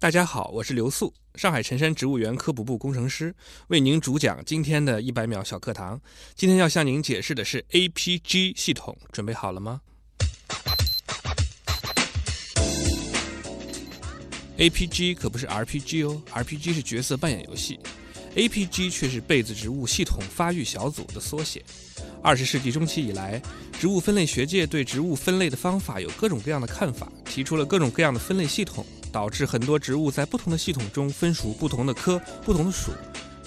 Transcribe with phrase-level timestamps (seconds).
[0.00, 3.34] 大家好，我是刘素，上海辰山植物园科普部工程师，
[3.66, 6.00] 为您主讲今天的一百秒小课堂。
[6.34, 9.82] 今天要向您解释的是 APG 系统，准备好了吗
[14.56, 17.78] ？APG 可不是 RPG 哦，RPG 是角色扮演游戏
[18.36, 21.62] ，APG 却是被子植物系统发育小组的缩写。
[22.22, 23.38] 二十世纪中期以来，
[23.78, 28.86] 植物分类学界对植物分类的方法有各种各样的看法，提出了各种各样的分类系统。
[29.10, 32.92] 导致很多植物在不同的系统中分属不同的科、不同的属，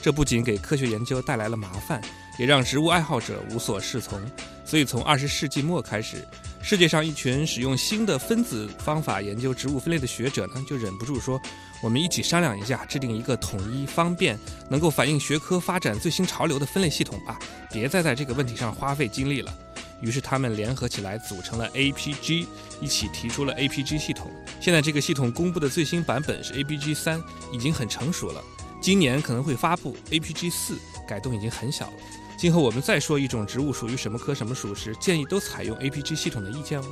[0.02, 2.02] 这不仅给科学研究带来了麻烦，
[2.38, 4.20] 也让植物爱好者无所适从。
[4.66, 6.26] 所以，从二十世纪末开始，
[6.62, 11.40] 世界上一群使用新的分子方法研究植物分类的学者呢，就忍不住说
[11.84, 17.38] ：“我们一起商量一下，制定一个统一、方便、能够反映学科发展最新潮流的分类系统吧，
[17.72, 19.54] 别再在这个问题上花费精力了。”
[20.04, 22.46] 于是他们联合起来组成了 APG，
[22.82, 24.30] 一起提出了 APG 系统。
[24.60, 28.44] 现在这个系统公布的最新版本是 APG 三，已经很成熟了。
[28.82, 31.94] 今年可能会发布 APG 四，改动已经很小了。
[32.38, 36.86] 今后我们再说一种植物属于什么科什么属时，建议都采用 APG 系统的意见哦。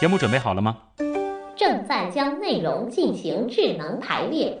[0.00, 0.78] 节目准备好了吗？
[1.56, 4.60] 正在将内容进行智能排列。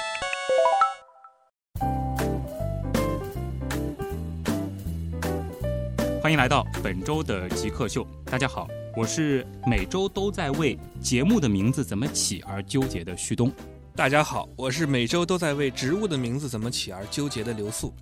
[6.31, 8.07] 欢迎来到本周的极客秀。
[8.23, 8.65] 大家好，
[8.95, 13.51] 我是每周都在为节目的名字怎么起而纠结的旭东。
[13.97, 17.93] 大家好，我是每周都在为植物的名字怎么起而纠结的刘素。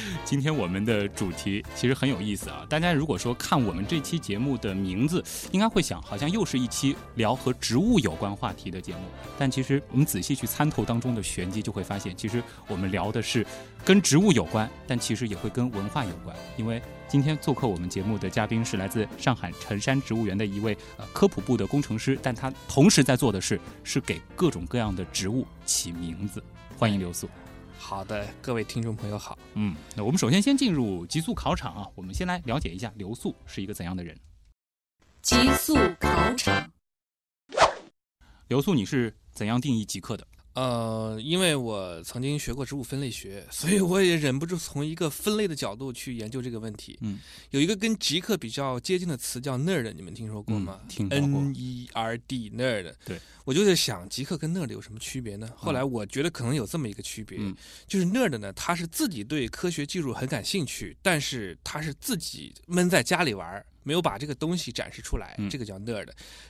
[0.24, 2.64] 今天我们的主题其实很有意思啊！
[2.68, 5.22] 大家如果说看我们这期节目的名字，
[5.52, 9.00] 应该会想，好像又是一期聊和植物有关话题的节目。
[9.38, 13.46] 但其实我们仔细去参透当中的玄机，就会发现，其实我们聊的是
[13.84, 16.80] 跟植物有关，但其实也会跟文化有关，因为。
[17.06, 26.42] 今天做客我们节目的嘉宾是来自上海辰山植物园的一位呃科普部的工程师，但他同时在做的事是给各种各样的植物起名字。
[26.76, 27.28] 欢迎刘素。
[27.86, 29.38] 好的，各位听众朋友好。
[29.52, 34.18] 嗯，那我们首先先进入极速考场啊，我们先来了解一下刘素是一个怎样的人。
[35.20, 36.72] 极速考场。
[38.48, 40.26] 刘素，你是怎样定义极客的？
[40.54, 46.96] 呃，因为我曾经学过植物分类学，所以我也忍不住从一个分类的角度去研究这个问题。
[47.02, 47.18] 嗯，
[47.50, 50.80] 有一个跟极客比较接近的词叫 nerd，你们听说过吗？
[50.88, 51.18] 听过。
[51.18, 52.92] N E R D nerd。
[53.04, 55.50] 对，我就在想极客跟 nerd 有什么区别呢？
[55.56, 57.36] 后来我觉得可能有这么一个区别，
[57.88, 63.64] 就是 nerd 呢，他是自己对科学技术很感兴趣，但是他是自己闷在家里玩。
[63.84, 66.08] 没有把这个东西展示出来，这个叫 nerd。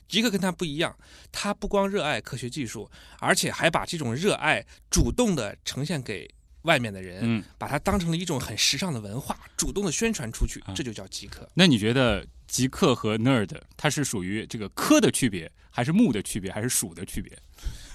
[0.08, 0.96] 吉克跟他不一样，
[1.30, 11.46] 他不光热爱科学技术，而且还把这种热爱主动的呈现给外面的人，把它当成了一种很时尚的文化，主动的宣传出去，这就叫极客。
[11.52, 17.36] 那你觉得极客和 nerd 它是属于这个科的区别，还是木的区别，还是属的区别？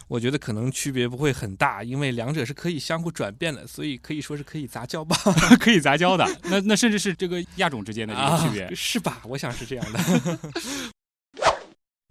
[0.09, 5.15] 我觉得可能区别不会很大，因为两者是可以相互转变的，所以可以说是可以杂交吧，
[5.61, 6.25] 可以杂交的。
[6.45, 9.21] 那那甚至是这个亚种之间的这个区别，是吧？
[9.25, 10.39] 我想是这样的。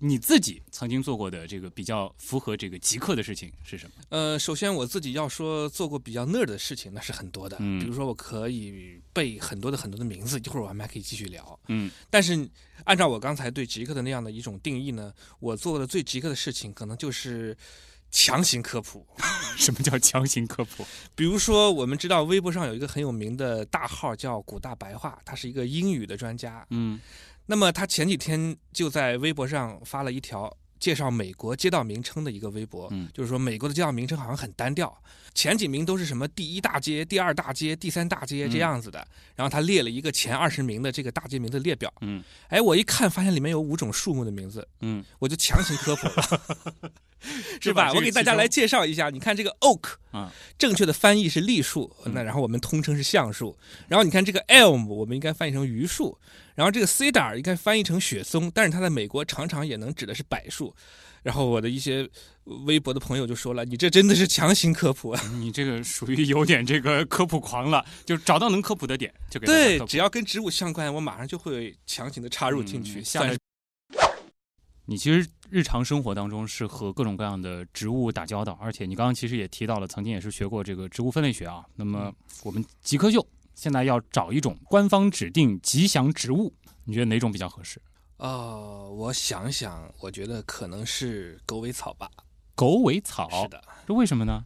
[0.00, 4.04] 你自己曾经做过的这个比较符合这个极客的事情是什么？
[4.10, 7.56] 呃，首先我自己要说做过比较 nerd 的事情，那是很多的。
[7.58, 11.58] 嗯，比如说我可以背很多的很多的名字，一会儿我们还可以继续聊。
[11.66, 12.48] 嗯，但是
[12.84, 17.56] 按照我刚才对极客的那样的一种定义呢，我做的最极客的事情可能就是。
[18.10, 19.06] 强行科普，
[19.56, 20.86] 什么叫强行科普？
[21.14, 26.66] 比如说，我们知道微博上有一个很有名的大号叫“古大白话”，他是一个英语的专家。
[26.70, 26.98] 嗯，
[27.46, 34.96] 那么他前几天就在微博上发了一条介绍美国街道名称的一个微博，就是说美国的街道名称好像很单调，
[35.34, 39.06] 前几名都是什么第一大街、第二大街、第三大街这样子的。
[39.34, 41.92] 然后他列了一个前二十名的这个大街名的列表。
[42.00, 44.66] 嗯，哎，我一看发现里面有五种树木的名字。
[44.80, 46.90] 嗯，我就强行科普了。
[47.60, 47.92] 是吧？
[47.92, 49.10] 我给大家来介绍一下。
[49.10, 53.56] 你看这个 oak 啊，正确的翻译是栗树，那然后我们通称是橡树。
[53.88, 56.16] 然后你看这个 elm，我们应该翻译成榆树。
[56.54, 60.74] 然后这个 cedar 应该翻译成雪松，但是它在美国常常也能指的是柏树。
[61.22, 62.08] 然后我的一些
[62.66, 65.20] 微博的朋友就说了：“你这真的是强行科普啊！
[65.38, 73.20] 你这个属于有点这个科普狂了，就找到能科普的点就给对，只要跟植物相关，我马上就会强行的插入进去。”下
[74.90, 81.62] 你其实日常生活当中是和各种各样的植物打交道，而且你刚刚其实也提到了，曾经也是学过这个植物分类学啊。
[81.76, 82.10] 那么
[82.42, 83.24] 我们极客秀
[83.54, 86.54] 现在要找一种官方指定吉祥植物，
[86.84, 87.78] 你觉得哪种比较合适？
[88.16, 92.10] 呃，我想想，我觉得可能是狗尾草吧。
[92.54, 94.42] 狗尾草是，的，这为什么呢？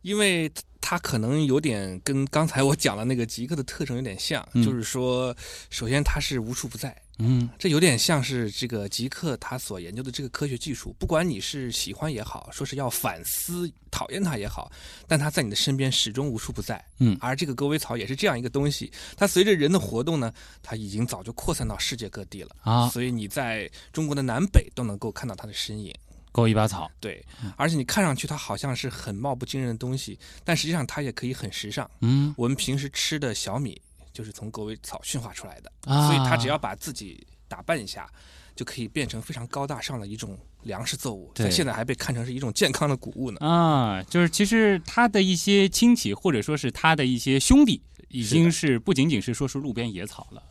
[0.00, 0.50] 因为
[0.80, 5.36] 它可能有点跟刚才我讲的那个极客的特征有点像，嗯就是说，
[5.68, 14.70] 首先它是无处不在，嗯这有点像是这个极客他所研究的这个科学技术，不管你是喜欢也好，说是要反思、讨厌它也好，
[15.06, 16.84] 但它在你的身边始终无处不在。
[16.98, 20.32] 嗯而这个狗尾草也是这样一个东西，它随着人的活动呢，
[20.62, 22.54] 它已经早就扩散到世界各地了。
[22.60, 25.94] 啊，所以你在中国的南北都能够看到它的身影。
[26.32, 27.24] 狗尾巴草，对，
[27.56, 31.90] 而且你看上去它好像是很貌不惊人的东西，但实际上它也可以很时尚。
[32.02, 33.80] 嗯我们平时吃的小米
[34.16, 38.10] 就是从狗尾草驯化出来的，啊所以它只要把自己打扮一下，
[38.54, 43.38] 就可以变成非常高大上的一种粮食作物，对在现在还被看成是一种健康的谷物呢。
[43.46, 50.42] 啊，就是其实他的一些亲戚或者说是他的一些兄弟，已经是不仅仅是说是路边野草了，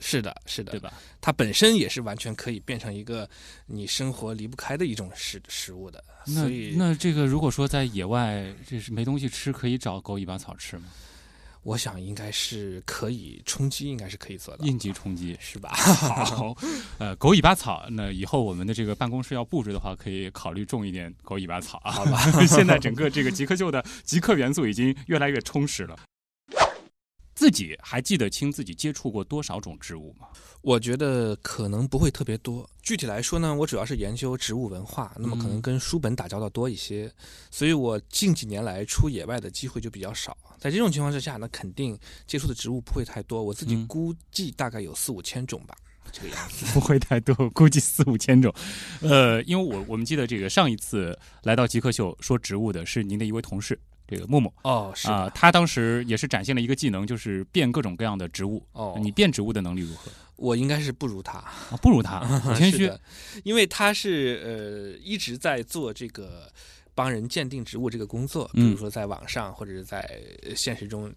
[0.00, 0.92] 是的，是的，对吧？
[1.20, 3.28] 它本身也是完全可以变成一个
[3.66, 6.02] 你生活离不开的一种食食物的。
[6.26, 10.84] 那那这个如果说在野外这是没东西吃，可以找狗尾巴草吃吗？
[11.62, 15.36] 我想应该是可以冲击，应该是可以做到，应急冲击。
[15.38, 15.70] 是吧？
[15.70, 16.56] 好，
[16.98, 21.92] 呃，狗尾巴草，那以后我们的这个办公室要布置的话，可以考虑种一点狗尾巴草啊。
[21.92, 25.98] 好吧， 现在整个这个极客秀的极客元素已经越来越充实了。
[27.40, 30.28] 自己还记得清自己接触过多少种植物吗？
[30.60, 32.68] 我觉得可能不会特别多。
[32.82, 37.10] 具体来说呢，我主要是研究植物文化，那么可能嗯跟书本打交道多一些，
[37.50, 40.36] 所以我近几年来出野外的机会就比较少。
[40.58, 45.74] 在这种情况之下呢，肯定接触的植物不会太多，我自己嗯估计大概有四五千种吧，
[46.12, 46.66] 这个样子。
[46.78, 48.52] 不会太多，估计四五千种。
[49.00, 58.62] 呃，因为我我们记得这个上一次来到极客秀说植物的是您的一位同事，这个默默哦，是啊、的他当时也是展现了一个技能，就是变各种各样的植物。
[58.72, 60.10] 哦，你变植物的能力如何？
[60.36, 62.90] 我应该是不如他，啊，不如他， 很谦虚。
[63.44, 66.50] 因为他是呃一直在做这个
[66.94, 70.00] 帮人鉴定植物这个工作，比嗯如说在网上或者是在
[70.42, 71.12] 呃现实中。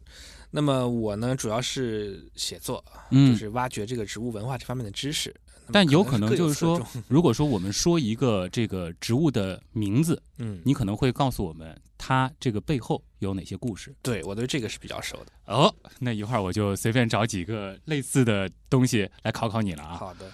[0.55, 5.33] 那么我呢，主要是写作，嗯就是挖掘这个植物文化这方面的知识。
[5.71, 11.75] 但有可能就是说，如果说我们说一个这个植物的名字，嗯，你可能会告诉我们
[12.05, 13.95] 它这个背后有哪些故事。
[14.01, 15.31] 对我对这个是比较熟的。
[15.45, 19.95] 哦，那一会儿我就随便找几个类似的东西来考考你了啊。
[19.95, 20.29] 好的，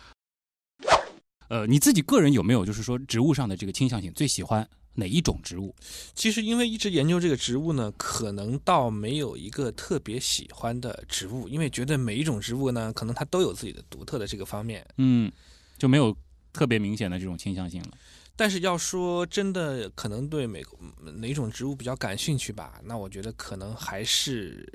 [1.48, 5.76] 呃，你自己个人有没有就是说植物上的这个倾向性，最喜欢哪一种植物？
[6.16, 14.84] 其实因为一直研究这个植物呢，可能倒没有一个特别喜欢的植物，因为觉得每一种植物呢，可能它都有自己的独特的这个方面。
[14.98, 15.32] 嗯，
[15.78, 16.18] 就没有
[16.52, 17.92] 特别明显的这种倾向性了。
[18.40, 20.72] 但是要说真的，可能对每个
[21.02, 24.66] 嗯哪种植物比较感兴趣吧，那我觉得可能还是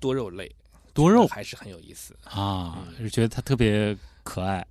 [0.00, 0.50] 多肉类，
[0.94, 2.16] 多肉还是很有意思。
[2.24, 4.66] 啊，是觉得它特别可爱。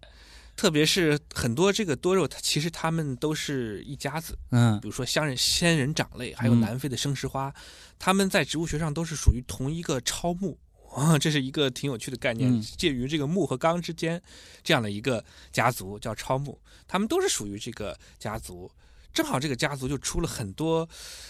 [0.56, 7.54] 特别是很多这个多肉，它其实它们都是一家子，嗯比如说仙人仙人掌类，还有嗯南非的生石花，
[8.00, 10.58] 它们在植物学上都是属于同一个超目。
[10.96, 12.62] 啊，这是一个挺有趣的概念，嗯。
[12.62, 14.22] 介于这个木和钢之间
[14.64, 18.72] 这样的一个家族叫超木，他们都是属于这个家族。
[19.14, 20.90] 正好这个家族就出了很多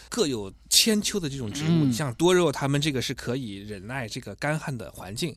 [0.10, 1.92] 各有千秋的这种植物，嗯。
[1.92, 5.36] 像多肉，他们这个是可以忍耐这个干旱的环境，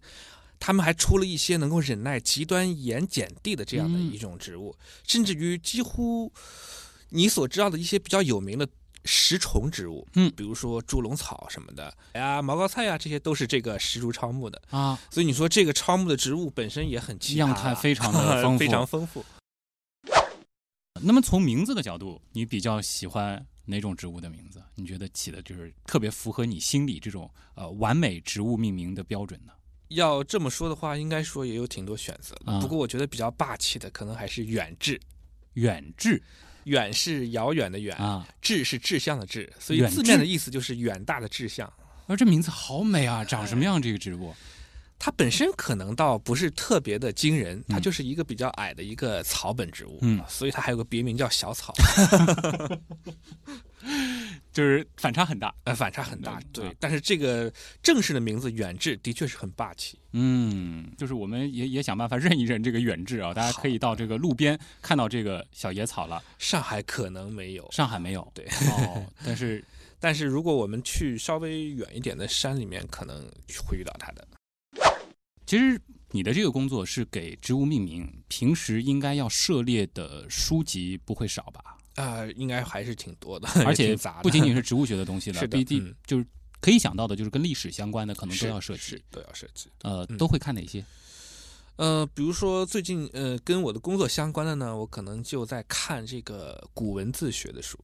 [0.60, 4.12] 他们还出了一些能够忍耐极端盐碱地的这样的嗯。
[4.12, 6.32] 一种植物，甚至于几乎
[7.10, 8.68] 你所知道的一些比较有名的
[9.06, 14.60] 食虫植物，嗯比如说猪笼草什么的呀、毛膏菜呀，这些都是这个石竹超木的。
[14.70, 19.24] 啊，所以你说这个超木的植物本身也很奇葩样啊态非常的 丰富，非常丰富。
[21.00, 24.62] 那么从名字的角度，你比较喜欢哪种植物的名字？
[24.74, 29.52] 你觉得起的就是特别符合你心里这种呃完美植物命名的标准呢？
[29.88, 35.00] 要这么说的话，应该说也有挺多选择不过我觉得比较霸气的，可能还是远志。
[35.52, 36.20] 远志
[36.66, 41.72] 远是遥远的远，啊，志是志向的志，所以字面的意思就是远大的志向。
[42.06, 44.34] 而这名字好美啊，长什么样这个植物？
[44.98, 50.22] 它本身可能倒不是特别的惊人，它嗯就是一个比较矮的一个草本植物，嗯。
[50.28, 51.74] 所以它还有个别名叫小草，
[54.56, 55.54] 就是反差很大。
[55.64, 56.44] 呃，反差很大嗯。
[56.50, 59.98] 对啊，但是这个正式的名字远志的确是很霸气。
[60.12, 66.24] 嗯，就是我们也也想办法认一认这个远志啊，大家可以到这个路边看到这个小野草了。
[66.38, 69.62] 上海可能没有，上海没有，对哦，但是
[70.00, 73.30] 但是如果我们去稍微远一点的山里面，可能
[73.68, 74.26] 会遇到它的。
[75.44, 75.78] 其实
[76.12, 81.75] 你的这个工作是给植物命名，平时应该要涉猎的书籍不会少吧？
[81.96, 86.26] 啊、应该还是挺多的，而且不仅仅是 植物学的东西了，是的毕竟嗯就是
[86.60, 89.04] 可以想到的，就是跟历史相关的，可能都要涉是及。
[89.10, 89.68] 都要涉及。
[89.82, 90.84] 呃，嗯都会看哪些？
[91.76, 97.78] 呃，比如说最近呃跟我的工作相关的呢，我可能就在看这个古文字学的书。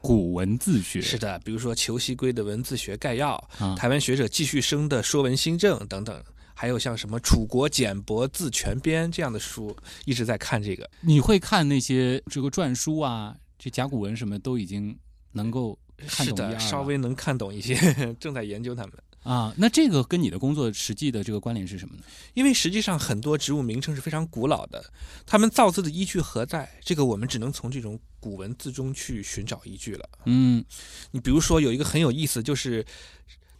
[0.00, 10.88] 古文字学是的，比如说裘锡圭的《文字学概要》，啊，台湾学者季旭生的《说文新政》等等，还有像什么《楚国简帛字全编》这样的书，一直在看这个。
[11.00, 14.96] 你会看那些这个篆书啊，这甲骨文什么都已经
[15.32, 17.74] 能够看是的，懂一二了稍微能看懂一些，
[18.20, 18.92] 正在研究它们。
[19.24, 19.52] 啊。
[19.58, 22.02] 那这个跟你的工作实际的这个关联是什么呢？
[22.34, 24.82] 因为实际上很多植物名称是非常古老的，
[25.26, 26.70] 它们造字的依据何在？
[26.84, 30.08] 这个我们只能从这种古文字中去寻找依据了。
[30.26, 30.64] 嗯
[31.10, 32.86] 你比如说有一个很有意思，就是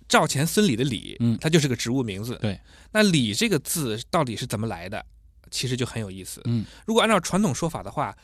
[0.08, 2.38] 赵钱孙李的李，嗯它就是个植物名字。
[2.40, 2.58] 对，
[2.92, 5.04] 那李这个字到底是怎么来的？
[5.50, 6.40] 其实就很有意思。
[6.44, 8.16] 嗯如果按照传统说法的话，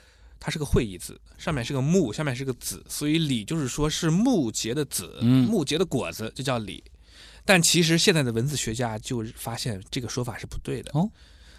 [0.44, 6.84] 它是个会意字，上面是个木，下面是个子，所以李就是说是木结的子，嗯木结的果子，就叫李。
[7.46, 10.90] 但其实现在的文字学家就发现这个说法是不对的。
[10.92, 11.10] 哦，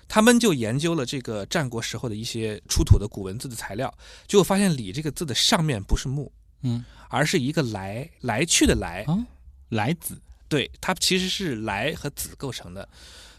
[0.08, 3.92] 他们就研究了这个战国时候的一些出土的古文字的材料，
[4.28, 9.04] 结果发现“李”这个字的上面不是木，嗯而是一个来来去的来。
[9.08, 9.26] 啊，
[9.70, 12.88] 来子对，它其实是来和子构成的。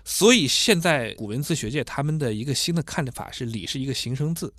[0.04, 4.52] 所以现在古文字学界他们的一个新的看法是“李”是一个形声字，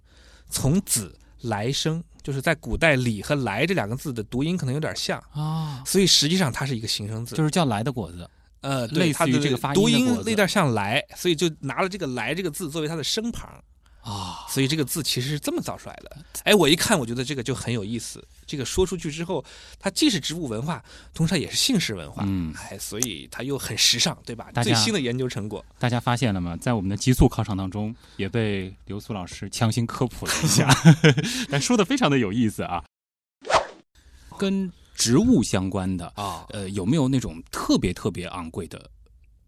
[0.49, 7.35] 从子来生，就是在古代“李”和“来”这两个字的读音可能有点像，啊，所以实际上它是一个形声字。
[7.35, 8.29] 就是叫来的果子。
[8.61, 13.63] 呃，类似对它的于这个发音读音有点像“来”，所以就拿了这个“来”这个字作为它的声旁。
[14.07, 16.17] 啊，所以这个字其实是这么造出来的。
[16.45, 18.25] 哎，我一看，我觉得这个就很有意思。
[18.45, 19.43] 这个说出去之后，
[19.79, 20.81] 它既是植物文化，
[21.13, 22.23] 同时也是姓氏文化。
[22.25, 24.63] 嗯哎，所以它又很时尚，对吧大？
[24.63, 25.65] 家最新的研究成果。
[25.77, 26.55] 大家发现了吗？
[26.55, 30.69] 在我们的极速考场当中，也被刘苏老师强行科普了一下，
[31.51, 32.81] 但说的非常的有意思啊。
[34.37, 38.89] 跟植物相关的，啊、呃，有没有那种特别特别昂贵的？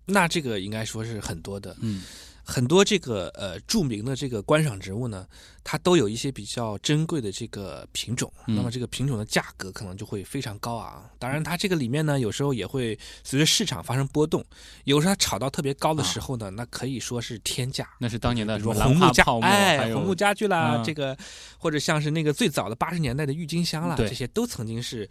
[0.06, 2.04] 那这个应该说是很多的，嗯
[2.50, 5.28] 很多这个呃著名的这个观赏植物呢，
[5.64, 11.08] 它都有一些比较珍贵的这个品种，嗯那么这个品种的价格可能就会非常高昂。
[11.20, 14.44] 当然，它这个里面呢，有时候也会随着市场发生波动，
[14.86, 17.88] 有时候它炒到特别高的时候呢，那可以说是天价。
[18.00, 21.16] 那是当年的什么兰如说红木家花泡沫，哎，红木家具啦，嗯这个
[21.60, 25.08] 或者像是那个最早的八十年代的郁金香啦，这些都曾经是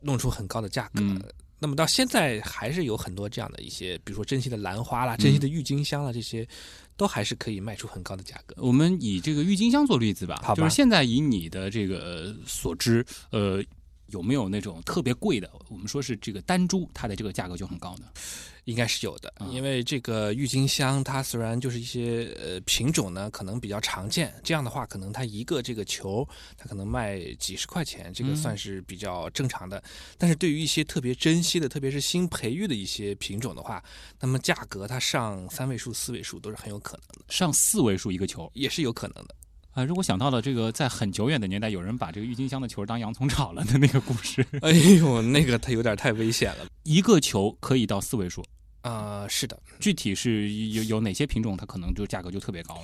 [0.00, 1.00] 弄出很高的价格。
[1.64, 6.46] 嗯那么到现在还是有很多这样的一些，比如说珍稀的兰花嗯啦、珍稀的郁金香啦，这些
[6.94, 8.54] 都还是可以卖出很高的价格。
[8.58, 13.64] 我们以这个郁金香做例子吧，吧就是现在以你的这个呃所知，呃，
[14.06, 15.50] 有没有那种特别贵的？
[15.68, 18.04] 我们说是这个单株，它的这个价格就很高的。
[18.64, 29.82] 应该是有的啊，因为这个郁金香它虽然就是一些呃品种呢，可能比较常见，这样的话，可能它一个这个球，它可能卖几十块钱，这个嗯算是比较正常的。
[30.16, 33.84] 但是对于一些特别珍惜的，特别是新培育的一些品种的话，
[34.18, 39.34] 那么价格它上三位数、四位数都是很有可能的，上四位数一个球也是有可能的。
[39.74, 39.84] 啊！
[39.84, 46.66] 如果想到了这个在很久远的年代，有人把这个郁金香的球当洋葱炒了的那个故事， 哎呦，那个它有点太危险了。
[46.84, 48.42] 一个球可以到四位数。
[48.82, 52.82] 啊、是的，具体是有有哪些品种，它可能就价格就特别高了。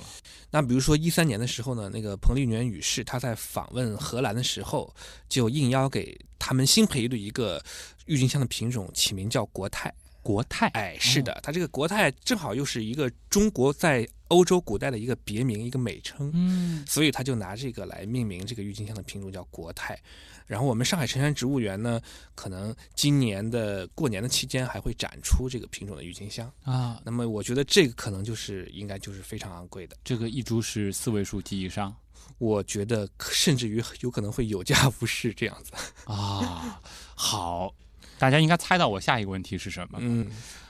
[0.49, 4.91] 那比如说一三年的时候呢，那个彭丽媛女士她在访问荷兰的时候，
[5.29, 7.63] 就应邀给他们新培育的一个
[8.07, 9.93] 郁金香的品种起名叫国泰。
[10.21, 16.31] 国泰，哎，是的，它这个国泰正好又是一个中国在欧洲古代的一个别名，一个美称。
[16.33, 19.99] 嗯，所以他就拿这个来命名这个郁金香的品种叫国泰。
[20.47, 22.01] 然后我们上海辰山植物园呢，
[22.35, 26.51] 可能今年的过年的期间还会展出这个品种的郁金香。
[26.63, 29.95] 啊，那么我觉得这个可能就是应该就是非常昂贵的。
[30.03, 31.95] 这个一株是四位数及以上
[32.37, 35.71] 我觉得甚至于有可能会有价无市这样子。
[36.05, 36.81] 啊。
[37.15, 37.73] 好，
[38.21, 39.97] 大家应该猜到我下一个问题是什么？
[39.99, 40.27] 嗯，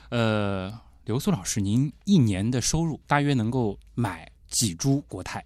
[0.08, 5.44] 呃，刘苏老师，您一年的收入大约能够买几株国泰？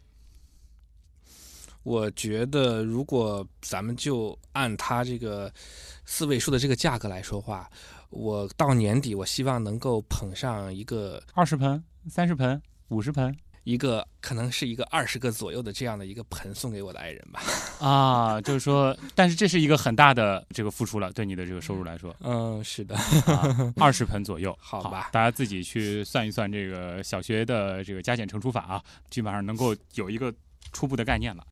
[1.83, 5.53] 我觉得如果咱们就按它这个
[6.05, 7.69] 四位数的这个价格来说话，
[8.11, 13.37] 我到年底我希望能够捧上一个二十盆、三十盆、五十盆
[13.67, 17.43] 一个可能是一个二十个左右的这样的一个盆送给我的爱人吧。
[17.85, 22.97] 啊，就是说，但是这是一个很大的这个付出了，对你的这个收入来说，嗯，是的，
[23.77, 30.33] 二十盆左右， 好吧大家自己去算一算这个小学的这个加减乘除法啊，基本上能够有一个
[30.73, 31.45] 初步的概念了。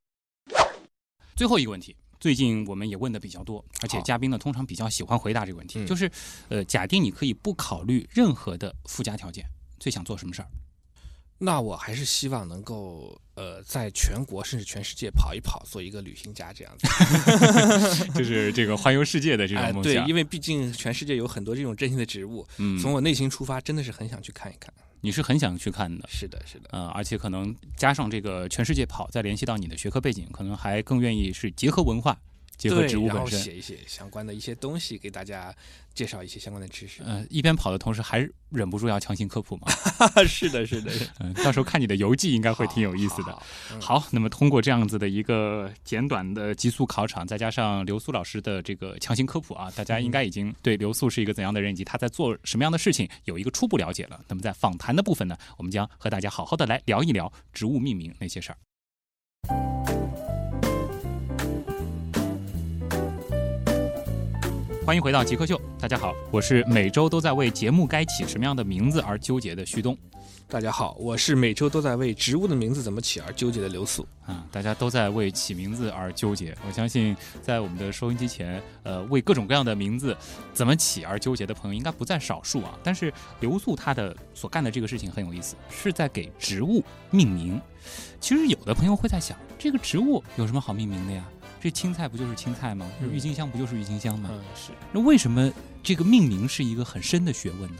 [1.35, 6.09] 最后一个问题，最近我们也问的比较多，而且嘉宾呢通常比较喜欢回答这个问题，嗯就是
[6.49, 9.45] 呃，假定你可以不考虑任何的附加条件，
[9.81, 10.47] 最想做什么事儿？
[11.45, 16.89] 那我还是希望能够呃，在全国甚至全世界跑一跑，做一个旅行家这样子。
[18.17, 20.09] 就是这个环游世界的这种梦想。
[20.09, 24.73] 因为毕竟全世界有很多这种珍稀的植物，嗯，从我内心出发，真的是很想去看一看。
[25.03, 26.09] 你是很想去看的。
[26.09, 26.71] 是的，是的。
[26.73, 32.19] 呃，而且可能加上这个全世界跑，再联系到你的学科背景，可能还更愿意是结合文化，
[32.57, 33.41] 结合，植物然后本身。
[33.41, 35.55] 写一写相关的一些东西，给大家
[35.95, 37.03] 介绍一些相关的知识。
[37.03, 39.69] 呃，一边跑的同时，还忍不住要强行科普嘛。
[40.27, 43.33] 是的，是的， 嗯、到时候看你的游记，应该会挺有意思的。
[43.33, 43.35] 好。
[43.35, 43.43] 好
[43.73, 54.21] 嗯好，那么通过这样子的一个简短的极速考场，再加上刘苏老师的这个强行科普啊，大家应该已经对刘素是一个怎样的人，以及他在做什么样的事情有一个初步了解了。
[54.29, 58.59] 那么在访谈的部分呢，我们将和大家好好的来聊一聊植物命名那些事儿。
[64.85, 69.97] 欢迎回到极客秀，大家好，我是每周都在为节目该起什么样的名字而纠结的旭东。
[70.47, 74.07] 大家好，我是每周都在为植物的名字怎么起而纠结的刘素。
[74.27, 76.55] 啊，大家都在为起名字而纠结。
[76.67, 80.15] 我相信，在我们的收音机前，呃，为各种各样的名字
[80.53, 82.79] 怎么起而纠结的朋友应该不在少数啊。
[82.83, 83.11] 但是
[83.41, 87.59] 刘素他的所干的这个事情很有意思，是在给植物命名。
[88.21, 91.25] 其实有的朋友会在想，这个植物有什么好命名的呀？
[91.65, 92.87] 这青菜不就是青菜吗？
[93.01, 94.29] 嗯郁金香不就是郁金香吗？
[94.31, 94.71] 嗯，是。
[94.93, 95.51] 那为什么
[95.83, 97.79] 这个命名是一个很深的学问呢？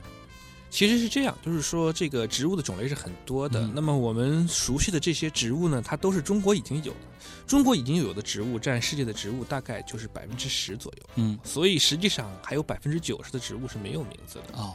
[0.71, 3.61] 其实是这样，就是说这个植物的种类是很多的。
[3.61, 6.99] 嗯那么我们熟悉的这些植物呢，它都是中国已经有的。
[7.47, 14.59] 中国已经有的植物占世界的植物大概就是百分之十左右，嗯，所以实际上还有百分之九十的植物是没有名字的。
[14.59, 14.75] 哦，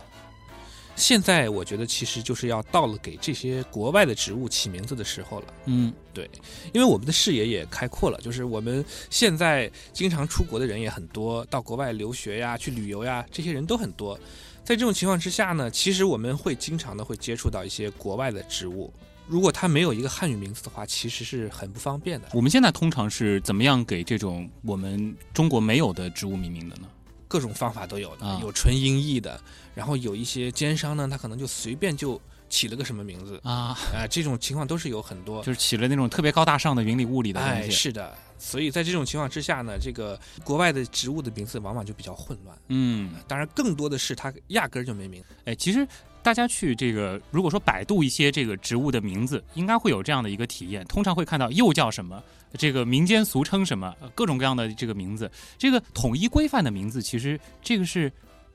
[0.99, 5.45] 现在我觉得其实就是要到了给这些国外的植物起名字的时候了。
[5.65, 6.29] 嗯对，
[6.73, 14.19] 因为我们的视野也开阔了，就是我们现在经常出国的人也很多，到国外留学呀、去旅游呀，这些人都很多。
[14.65, 18.93] 在这种情况之下呢，其实我们会经常的会接触到一些国外的植物，
[19.25, 22.27] 如果它没有一个汉语名字的话，其实是很不方便的。
[22.33, 26.87] 我们现在通常是怎么样给这种我们中国没有的植物命名的呢？
[27.29, 29.39] 各种方法都有的，啊有纯音译的，
[29.73, 35.41] 然后有一些奸商呢，他可能就随便就起了个什么名字，啊，啊、这种情况都是有很多。
[35.43, 37.71] 就是起了那种特别高大上的云里雾里的东哎，西。
[37.71, 42.57] 是的，所以在这种情况之下呢，这个国外的植物的名字往往就比较混乱。
[42.69, 45.23] 嗯，当然，更多的是它压根儿就没名。
[45.45, 45.87] 哎，其实
[46.23, 50.83] 大家去这个，如果说百度一些这个植物的名字，应该会有这样的一个体验。
[50.85, 52.21] 通常会看到又叫什么，
[52.57, 55.29] 这个民间俗称什么，呃各种各样的这个名字。
[55.57, 58.11] 这个统一规范的名字，其实这个是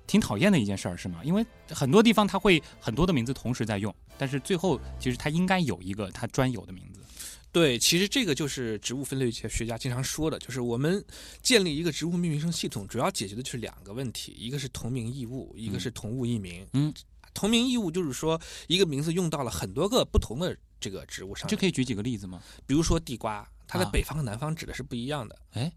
[0.07, 1.20] 挺讨厌的一件事儿，是吗？
[1.24, 7.00] 因为很多地方它会很多的名字同时在用，但是最后其实它应该有一个它专有的名字。
[7.52, 11.02] 对，其实这个就是植物分类学学家经常说的，就是我们
[11.40, 16.66] 建立一个植物命名生系统，主要解决的就是两个问题，一个是同名异物，一个是同物异名。
[16.72, 16.92] 嗯，
[17.33, 22.42] 同名异物就是说一个名字用到了很多个不同的这个植物上面，这可以举几个例子吗？
[22.66, 25.38] 比如说地瓜，它在啊北方和南方指的是不一样的。
[25.53, 25.72] 哎，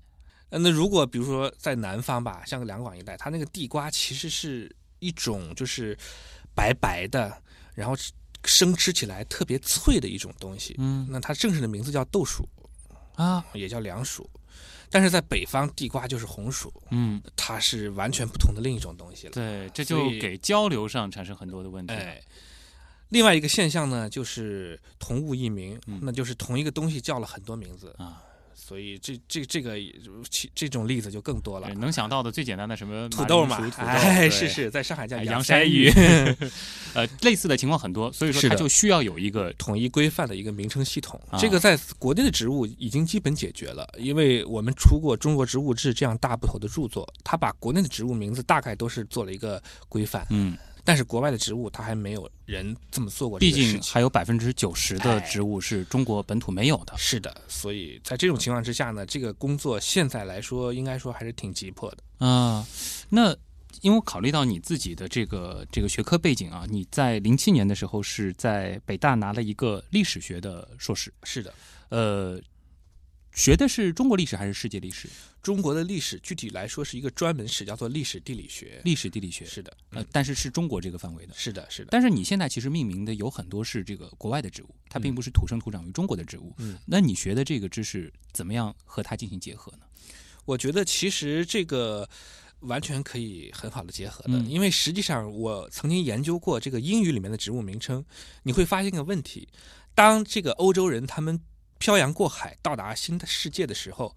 [0.49, 5.97] 呃，那如果比如说在南方吧，像两广一带，它那个地瓜其实是一种就是
[6.55, 7.41] 白白的，
[7.73, 7.95] 然后
[8.45, 10.75] 生吃起来特别脆的一种东西。
[10.77, 12.47] 嗯那它正式的名字叫豆薯，
[13.15, 14.29] 啊，也叫凉薯，
[14.89, 19.33] 但是在北方地瓜就是红薯，嗯，它是完全不同的另一种东西了。
[19.33, 21.99] 对，这就给交流上产生很多的问题了。
[21.99, 22.21] 哎，
[23.09, 25.99] 另外一个现象呢，就是同物异名，嗯。
[26.03, 27.93] 那就是同一个东西叫了很多名字。
[27.97, 28.23] 啊。
[28.59, 29.77] 所以这这这个
[30.29, 31.67] 其这种例子就更多了。
[31.67, 31.75] 对，。
[31.75, 33.57] 能想到的最简单的什么土豆嘛。
[33.77, 35.85] 哎，是是，在上海叫哎洋洋山芋。
[35.85, 35.91] 芋，
[36.93, 41.17] 呃，类似的情况很多，所以说它就需要有一个统一规范的一个名称系统。
[41.29, 41.39] 啊。
[41.39, 53.51] 这个在国内的植物已经基本解决了，因为我们出过《中国植物志》这样大部头的著作，它把国内的植物名字大概都是做了一个规范，嗯，但是国外的植物它还没有人这么做过毕。
[53.51, 56.93] 竟还有百分之九十的哎植物是中国本土没有的。
[56.97, 62.25] 是的，所以在这种情况之下呢，这个工作现在来说，应该说还是挺急迫的。
[62.25, 62.65] 啊，
[63.09, 63.35] 那
[63.81, 71.53] 因为考虑到你自己的这个这个学科背景啊，你在零七年的时候是在北大拿了一个历史学的硕士，是的，
[71.89, 72.39] 呃，
[73.33, 75.09] 学的是中国历史还是世界历史？
[75.47, 78.81] 中国的历史具体来说是一个专门史，叫做历史地理学。
[78.83, 81.33] 历史地理学，是的，呃嗯，，但是是中国这个范围的。
[81.33, 81.87] 是的，是的。
[81.89, 86.53] 但是你现在其实命名的有很多是这个国外的植物，它并不是土生土长于中国的植物。
[86.57, 89.85] 嗯，那你学的这个知识怎么样和它进行结合呢？
[90.43, 92.09] 我觉得其实这个
[92.59, 98.03] 完全可以很好的结合的，嗯因为实际上我曾经研究过这个英语里面的植物名称，
[98.43, 99.47] 你会发现一个问题：
[99.95, 101.39] 当这个欧洲人他们
[101.79, 104.13] 漂洋过海到达新的世界的时候，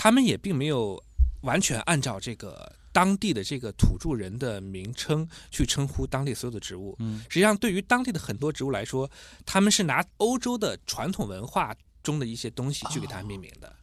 [0.00, 1.02] 他们也并没有
[1.40, 6.94] 完全按照这个当地的这个土著人的名称去称呼当地所有的植物。
[7.00, 9.10] 嗯实际上，对于当地的很多植物来说，
[9.44, 13.74] 他们是拿欧洲的传统文化中的一些东西去给它命名的。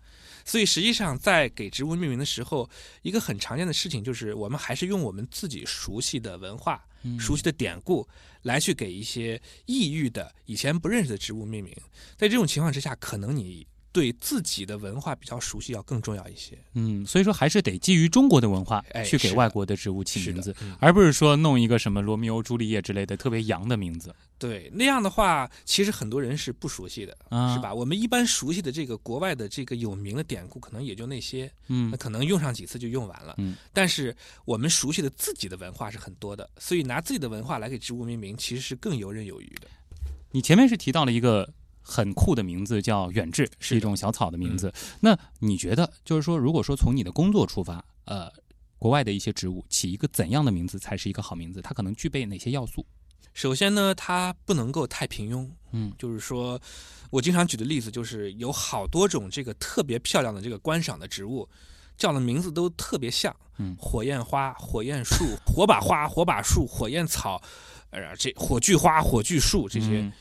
[0.46, 2.70] 所以，实际上在给植物命名的时候，
[3.02, 8.08] 一个很常见的事情就是，我们还是用我们自己熟悉的文化、嗯熟悉的典故
[8.44, 11.76] 来去给一些异域的、以前不认识的植物命名。
[12.16, 16.58] 在这种情况之下，可能你对自己的文化比较熟悉要更重要一些。
[16.74, 27.62] 嗯，所以说还是得基于中国的文化哎去给外国的植物起名字，嗯而不是说弄一个什么罗密欧朱丽叶之类的特别洋的名字对，那样的话，其实很多人是不熟悉的，啊，是？
[27.62, 27.74] 吧？
[27.74, 33.36] 我们一般熟悉的这个国外的这个有名的典故，可能也就那些，嗯那可能用上几次就用完了。
[33.38, 39.68] 嗯，但是我们熟悉的自己的文化是很多的，所以拿自己的文化来给植物命名，其实是更游刃有余的。
[40.32, 41.50] 你前面是提到了一个
[41.88, 44.74] 很酷的名字，叫远志，是一种小草的名嗯字。
[45.00, 48.32] 那你觉得，就是说，如果说从你的工作出发，呃，
[48.80, 51.62] 国外的一些植物起一个怎样的名字才是一个好名字？
[51.62, 52.84] 它可能具备哪些要素？
[53.36, 56.60] 首先呢，它不能够太平庸，嗯就是说，
[57.12, 61.48] 我经常举的例子就是有好多种这个特别漂亮的这个观赏的植物，
[61.96, 67.40] 叫的名字都特别像，嗯火焰花、火焰树、火把花、火把树、火焰草，
[67.92, 70.12] 呃，这火炬花、火炬树这些、嗯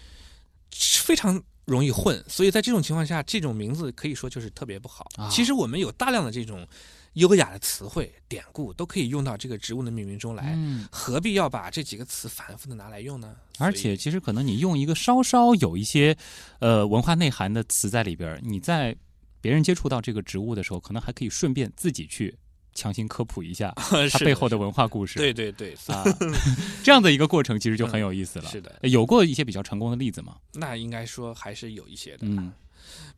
[1.05, 5.09] 非常容易混，所以在这种情况下，这种名字可以说就是特别不好。
[5.17, 6.67] 啊其实我们有大量的这种
[7.15, 10.53] 优雅的词汇、典故，都可以用到这个植物的命名中来。
[10.57, 13.37] 嗯，何必要把这几个词反复的拿来用呢？
[13.59, 16.17] 而且其实可能你用一个稍稍有一些
[16.59, 18.95] 呃文化内涵的词在里边，你在
[19.41, 22.37] 别人接触到这个植物的时候，可能还可以顺便自己去
[22.75, 23.73] 强行科普一下
[24.11, 25.19] 它背后的文化故事。
[25.19, 26.05] 对对对，啊，
[26.83, 28.51] 这样的一个过程其实就很有意思了。
[28.51, 30.37] 是的，有过一些比较成功的例子吗？
[30.53, 32.21] 那应该说还是有一些的。
[32.23, 32.53] 嗯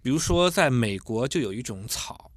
[0.01, 2.31] 比如说，在美国就有一种草，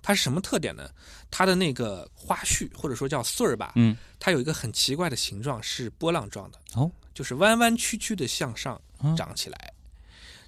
[0.00, 0.88] 它是什么特点呢？
[1.28, 9.72] 它的那个花絮或者说叫穗儿吧，嗯，它有一个很奇怪的形状，是波浪状的，哦，就是弯弯曲曲的向上嗯长起来。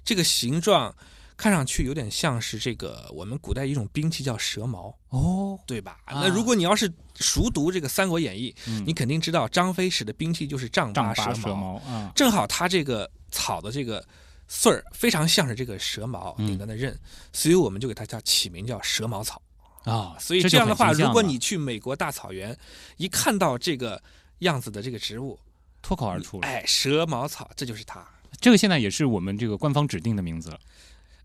[0.05, 0.95] 这个形状
[1.41, 5.97] 看上去有点像是这个我们古代一种兵器叫蛇矛，哦，对吧？
[6.05, 14.05] 啊那如果你要是熟读这个《三国演义》，嗯你肯定知道张飞使的兵器就是丈丈八八蛇蛇矛啊，正好他这个草的这个
[14.47, 16.95] 穗儿非常像是这个蛇矛嗯顶端的刃，
[17.33, 19.41] 所以我们就给它叫起名叫蛇矛草。
[19.83, 22.55] 啊，所以这样的话，如果你去美国大草原，
[22.97, 23.99] 一看到这个
[24.39, 25.39] 样子的这个植物，
[25.81, 28.07] 脱口而出了，哎，蛇矛草，这就是它。
[28.39, 30.59] 这个现在也是我们这个官方指定的名字了。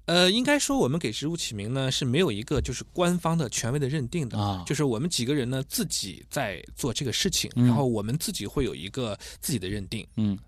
[0.07, 10.07] 呃，应该说我们给植物起名呢是没有一个就是官方的权威的认定的，啊就是我们几个人呢自己在做这个事情，嗯然后我们自己会有一个自己的认定。
[10.17, 10.39] 嗯，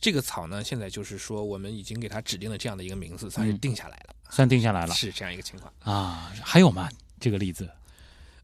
[0.00, 5.72] 这个草呢，现在就是说我们已经给它指定了这样的一个名字，算是嗯定下来了，算定下来了 是这样一个情况。
[5.80, 6.32] 啊。
[6.42, 6.88] 还有吗？
[7.20, 7.68] 这个例子？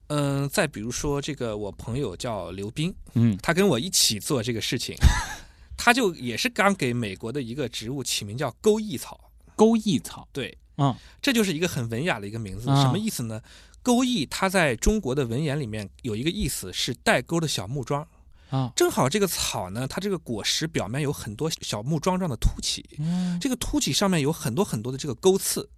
[0.08, 4.94] 嗯，再比如说这个我朋友叫刘斌，嗯他跟我一起做这个事情，
[5.76, 9.27] 他就也是刚给美国的一个植物起名叫钩翼草，
[9.58, 10.28] 钩翼草。
[10.32, 12.80] 对，嗯这就是一个很文雅的一个名字，啊。
[12.80, 13.42] 什么意思呢？
[13.82, 18.06] 钩翼它在中国的文言里面有一个意思是带钩的小木桩，
[18.50, 23.38] 啊，正好这个草呢，它这个果实表面有很多小木桩状的凸起，嗯。
[23.40, 25.68] 这个凸起上面有很多很多的这个钩刺，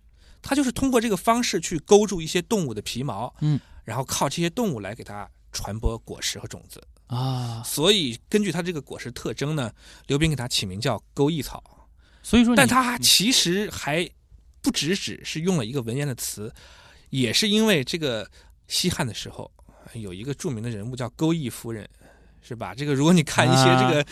[0.43, 6.83] 它就是通过这个方式去勾住一些动物的皮毛，嗯，然后靠这些动物来给它传播果实和种子。
[7.07, 9.71] 啊，所以根据它这个果实特征呢，
[10.07, 11.63] 刘斌给它起名叫钩翼草，
[12.23, 14.09] 所以说，但他其实还
[14.61, 16.53] 不只只是用了一个文言的词，
[17.09, 18.29] 也是因为这个
[18.69, 19.51] 西汉的时候
[19.95, 21.89] 有一个著名的人物叫钩弋夫人，
[22.43, 22.75] 是吧？
[22.75, 24.05] 这个如果你看一些这个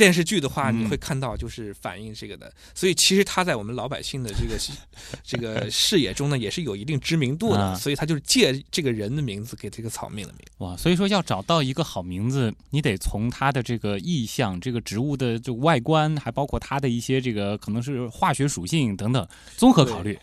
[0.00, 2.50] 电视剧的话，你会看到就是反映这个的。
[2.74, 4.58] 所以其实他在我们老百姓的这个
[5.22, 7.60] 这个视野中呢，也是有一定知名度的。
[7.60, 10.46] 啊所以他就是借这个人的名字给这个草命了名。
[10.58, 20.18] 哇，所以说要找到一个好名字，你得从它的这个意象、这个植物的这个外观，还包括它的一些这个可能是化学属性等等综合考虑。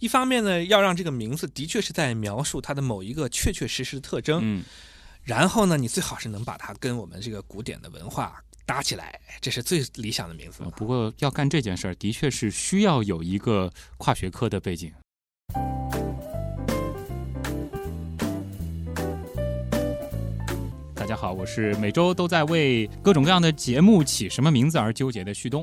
[0.00, 4.64] 一方面呢，要让这个名字的确是在描述它的某一个确确实实的特征，嗯，
[5.22, 10.70] 然后呢，你最好是能把它跟我们这个古典的文化搭起来，这是最理想的名字呃。
[10.70, 14.90] 不过要干这件事儿，的确是需要有一个跨学科的背景。
[21.12, 25.62] 家好，我是每周都在为各种各样的节目起什么名字而纠结的旭东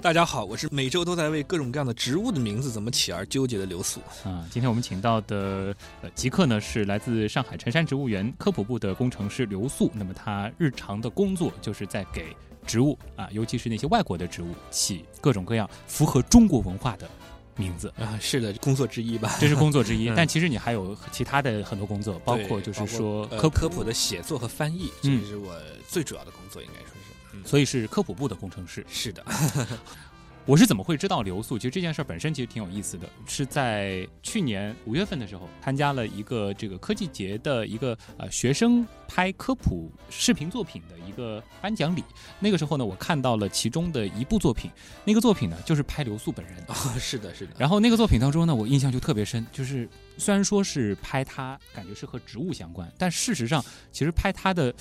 [0.00, 3.98] 大家好，我是每周都在为各种各样的植物的名字怎么起而纠结的刘素。
[4.22, 4.46] 啊。
[4.52, 9.90] 今天我们请到的呃极客呢是来自上海辰山植物园科普部的工程师刘素。
[9.94, 12.26] 那么他日常的工作就是在给
[12.64, 17.10] 植物啊，尤其是那些外国的植物起各种各样符合中国文化的
[17.56, 17.92] 名字。
[17.98, 19.36] 啊，是的，工作之一吧。
[19.40, 25.54] 这是工作之一， 嗯但其实你还有其他的很多工作，包括就是说呃科科普的写作和翻译，这嗯个是我
[25.88, 27.12] 最主要的工作，应该说是。
[27.32, 28.84] 嗯，所以是科普部的工程师。
[28.88, 29.24] 是的，
[30.46, 31.58] 我是怎么会知道流速？
[31.58, 42.04] 其实这件事儿本身其实挺有意思的，是在去年五月份的时候，参加了一个这个科技节的一个呃学生拍科普视频作品的一个颁奖礼。
[42.38, 44.70] 那个时候呢，我看到了其中的一部作品，
[45.02, 46.62] 那个作品呢就是拍流速本人。
[46.68, 47.54] 哦，是的，是的。
[47.56, 54.74] 然后那个作品当中呢，我印象就特别深，就是虽然说是拍他，感觉是和植物相关，但事实上其实拍他的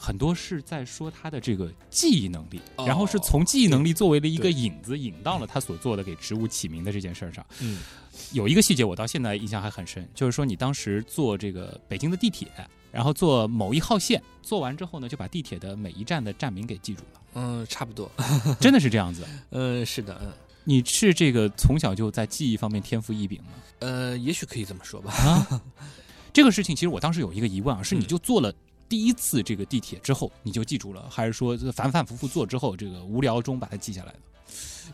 [0.00, 7.44] 很多是在说他的这个记忆能力，哦然后是从记忆能力作为了一个引子，引到了他所做的给植物起名的这件事儿上。
[7.60, 7.80] 嗯，
[8.32, 12.48] 有一个细节我到现在印象还很深，就是说你当时坐这个北京的地铁，
[12.92, 18.10] 然后坐某一号线，坐完之后呢，就把地铁的每一站的站名给记住了，嗯，差不多。
[18.60, 19.26] 真的是这样子。
[19.50, 20.32] 嗯，是的，嗯，
[20.62, 23.48] 你是这个从小就在记忆方面天赋异禀吗？
[23.80, 25.12] 呃，也许可以这么说吧。
[25.12, 25.60] 啊，
[26.32, 28.52] 这个事情其实我当时有一个疑问啊，是你嗯就做了
[28.88, 34.18] 第一次这个地铁之后你就记住了，还是说反反复复坐之后这个无聊中把它记下来的？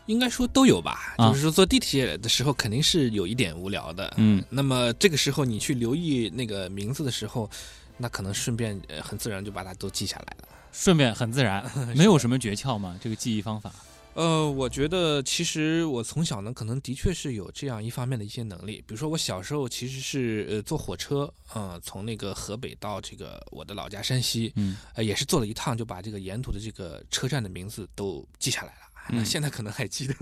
[0.07, 1.15] 应该说都有吧。
[1.17, 4.13] 啊就是说坐地铁的时候肯定是有一点无聊的。
[4.17, 7.49] 嗯，那么这个时候你去留意那个名字的时候，
[7.97, 10.47] 那可能顺便呃很自然就把它都记下来了。
[10.73, 11.63] 顺便很自然，
[11.95, 12.99] 没有什么诀窍吗？
[13.01, 13.71] 这个记忆方法？
[14.15, 18.77] 呃，我觉得其实我从小呢，可能的确是有这样一方面的一些能力。
[18.87, 28.79] 比如说我小时候其实是呃坐火车，呃从那个河北到这个我的老家山西，嗯呃也是坐了一趟，就把这个沿途的这个车站的名字都记下来了。
[29.09, 30.15] 嗯 现在可能还记得。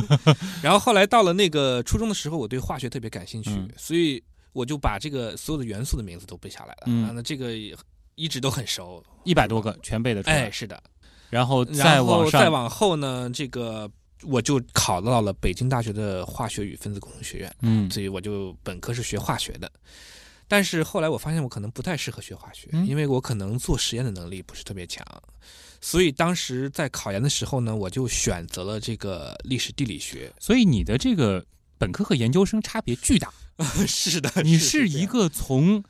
[0.62, 4.22] 然后后来到了那个初中的时候，我对化学特别感兴趣，嗯所以
[4.52, 6.82] 我就把这个所有的元素的名字都背下来了。
[6.84, 7.52] 嗯啊，那这个
[8.16, 9.02] 一直都很熟。
[9.24, 10.82] 一百多个全背的出来，哎，是的。
[11.30, 13.90] 然后然再往再往后呢，这个
[14.24, 17.90] 我就考到了北京大学的化学与分子工程学院，嗯。
[17.90, 19.70] 所以我就本科是学化学的。
[20.48, 22.86] 但是后来我发现我可能不太适合学化学，嗯。
[22.86, 25.06] 因为我可能做实验的能力不是特别强，
[25.80, 30.32] 所以当时在考研的时候呢，我就选择了这个历史地理学。
[30.40, 31.44] 所以你的这个
[31.78, 33.32] 本科和研究生差别巨大，
[33.86, 35.82] 是的，你是是一个从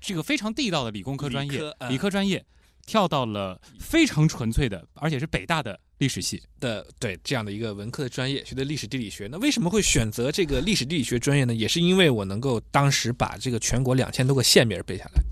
[0.00, 2.44] 这个非常地道的理工科专业理科专业
[2.86, 6.42] 跳到了非常纯粹的，而且是北大的历史系。
[6.60, 9.28] 的对这样的一个文科的专业，学的历史地理学。
[9.30, 11.54] 那为什么会选择这个历史地理学专业呢？
[11.54, 15.22] 也是因为我能够当时把这个全国两千多个县名背下来。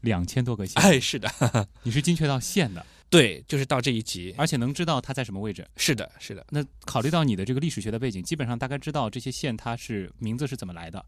[0.00, 1.30] 两千多个县，哎，是的，
[1.82, 4.34] 你是精确到县的，对，就是到这一集。
[4.36, 5.66] 而且能知道它在什么位置。
[5.76, 6.44] 是的，是的。
[6.50, 11.04] 那考虑到你的这个历史学的背景，基本上大概知道这些县它是名字是怎么来的。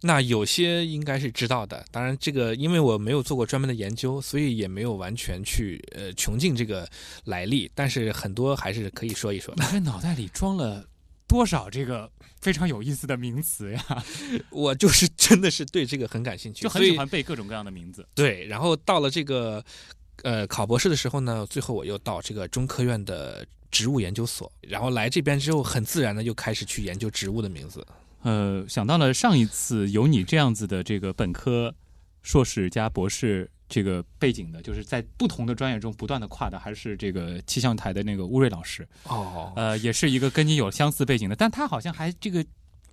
[0.00, 6.88] 那有些应该是知道的，当然这个因为我没有做过专门的研究，所以也没有完全去呃穷尽这个
[7.24, 9.64] 来历，但是很多还是可以说一说的。
[9.64, 10.84] 你这脑袋里装了
[11.28, 14.04] 多少这个非常有意思的名词呀？
[14.50, 18.04] 我就是真的是对这个很感兴趣，就很喜欢背各种各样的名字。
[18.16, 19.64] 对，然后到了这个
[20.22, 27.86] 呃考博士的时候呢，最后我又到这个中科院的植物研究所，然后来这边之后，很自然的又开始去研究植物的名字。
[28.22, 31.74] 呃，想到了上一次有你这样子的这个本科、
[32.22, 38.86] 硕士加博士这个背景的，就是在不同的专业中不断的跨的，还是这个气象台的那个乌瑞老师。
[39.04, 42.44] 哦呃，也是一个跟你有相似背景的，但他好像还这个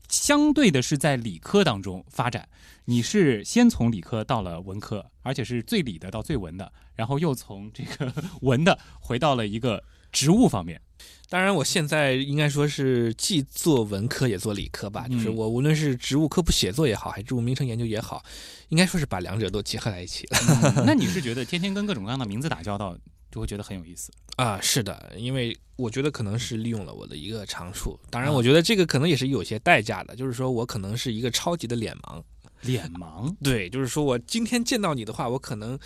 [0.10, 2.48] 相对的是在理科当中发展。
[2.88, 10.80] 你是先从理科到了文科，而且是最理的到最文的，然后又从这个文的回到了一个植物方面。
[11.28, 18.24] 当然，我现在应该说是既做文科也做理科吧，就是嗯我无论是植物科普写作也好，还是植物名称研究也好，
[18.70, 20.84] 应该说是把两者都结合在一起了。
[20.86, 22.96] 那你是觉得天天跟各种各样的名字打交道，
[23.36, 24.14] 就会觉得很有意思？
[24.38, 32.24] 啊，是的，因为我觉得可能是利用了我的一个长处，当然，啊我觉得这个可能也是有些代价的，就是说我可能是一个超级的脸盲。
[32.62, 35.78] 脸盲，对，就是说我今天见到你的话，我可能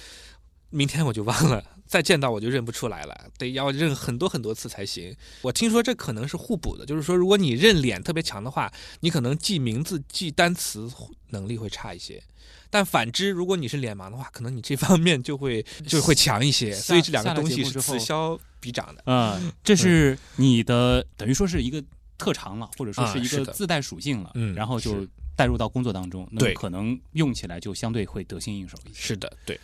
[0.70, 5.14] 明天我就忘了，再见到我就认不出来了，得要认很多很多次才行。
[5.42, 10.90] 我听说这可能是互补的，就是说如果你认脸特别强的话，你可能记名字、记单词
[11.30, 12.22] 能力会差一些。
[12.69, 19.03] 但反之，如果你是脸盲的话，可能你这方面就会 就会强一些，所以这两个东西是此消彼长的。
[19.05, 21.84] 嗯，这是你的等于说是一个
[22.17, 28.99] 特长了，或者说是一个自带属性了，嗯然后就带入到工作当中，那么可能用起来就相对会得心应手一些。
[28.99, 29.60] 是的，对。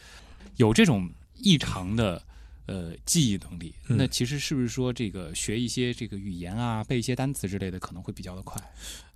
[0.56, 2.24] 有这种异常的
[2.66, 8.60] 呃记忆能力，嗯那其实是不是说这个学一些这个语言啊，背一些单词之类的，可能会比较的快？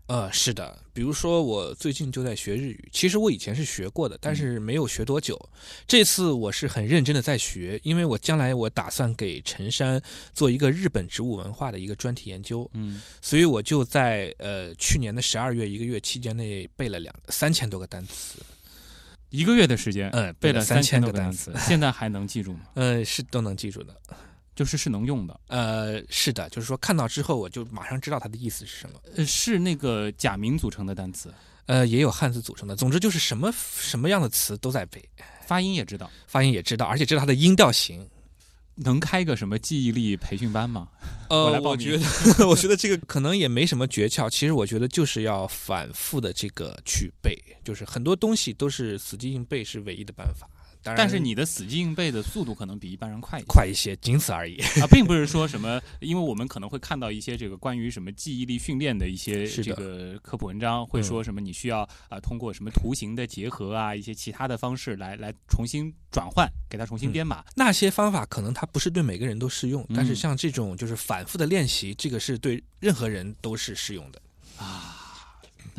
[0.09, 5.39] 呃，是的，比如说我最近就在学日语，其实我以前是学过的，但是没有学多久。
[5.85, 10.01] 这次我是很认真的在学，因为我将来我打算给陈山
[10.33, 18.39] 做一个日本植物文化的一个专题研究，嗯，所以我就在呃去年的十二月一个月期间内背了两三千多个单词，
[19.29, 22.61] 一个月的时间，嗯，背了三千个单多个单词，现在还能记住吗？
[22.73, 23.95] 呃，是都能记住的。
[24.59, 28.99] 就是是能用的，呃，是的，就是说看到之后我就马上知道它的意思是什么。
[29.15, 31.33] 呃，是那个假名组成的单词，
[31.65, 35.01] 呃，也有汉字组成的，总之就是什么什么样的词都在背，
[35.47, 36.11] 发音也知道。
[36.27, 38.05] 发音也知道，而且知道它的音调型。
[38.75, 40.89] 能开个什么记忆力培训班吗？
[41.29, 42.03] 我呃来，报我觉得，
[42.45, 44.29] 我觉得这个可能也没什么诀窍。
[44.29, 50.49] 其实我觉得就是要反复的这个去背，就是很多东西都是死记硬背是唯一的办法。
[50.81, 54.57] 当然，但是你的死记硬背的速度可能比一般人快一些快一些，仅此而已。
[54.81, 67.43] 啊，并不是说什么，因为我们可能会看到一些这个关于什么记忆力训练的一些这个科普文章，会说什么你需要啊、通过什么图形的结合啊，一些其他的方式来来重新转换，给它重新编码。
[67.55, 74.21] 那些方法可能它不是对每个人都适用，但是嗯像这种就是反复的练习，这个是对任何人都是适用的。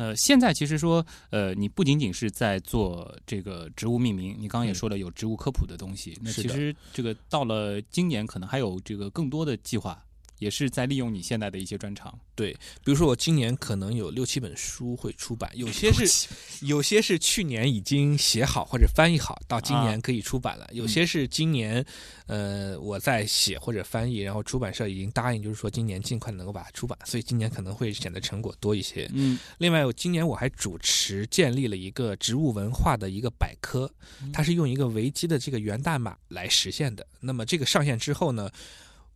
[0.01, 6.17] 呃，现在其实说，呃，你不仅仅是在做这个植物命名，你刚刚也嗯说了有植物科普的东西。
[6.23, 10.03] 那其实这个到了今年，可能还有这个更多的计划，
[10.41, 12.19] 也是在利用你现在的一些专长。
[12.33, 12.51] 对
[12.83, 16.27] 比如说我今年可能有六七本书会出版，有些是
[16.65, 21.85] 有些是去年已经写好或者翻译好，到今啊年可以出版了；有些是今年，
[22.25, 29.07] 呃，我在写或者翻译，然后出版社已经答应，就是说今年尽快能够把它出版，所以今年可能会显得成果多一些。
[29.13, 33.91] 嗯，另外，我今年我还主持建立了一个植物文化的一个百科，
[34.33, 37.05] 它是用一个维基的这个源代码来实现的。
[37.19, 38.49] 那么这个上线之后呢，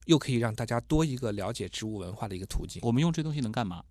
[0.05, 2.81] 又可以让大家多一个了解植物文化的一个途径。
[2.83, 3.83] 我们用这东西能干嘛？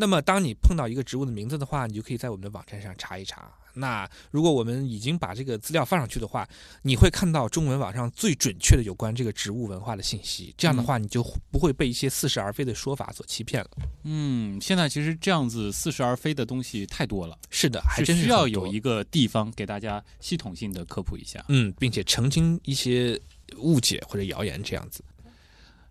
[0.00, 3.52] 那么，当你碰到一个植物的名字的话，你就可以在我们的网站上查一查。
[3.74, 6.48] 那如果我们已经把这个资料放上去的话，
[6.82, 10.54] 你会看到中文网上最准确的有关这个植物文化的信息。
[10.56, 13.70] 这样的话，你就不会被一些似是而非的说法所欺骗了。
[14.04, 21.44] 嗯，现在其实这样子似是而非的东西太多了，是的，还真是需要有一个地方给大家系统性的科普一下。
[21.48, 23.20] 嗯，并且澄清一些
[23.56, 25.02] 误解或者谣言这样子。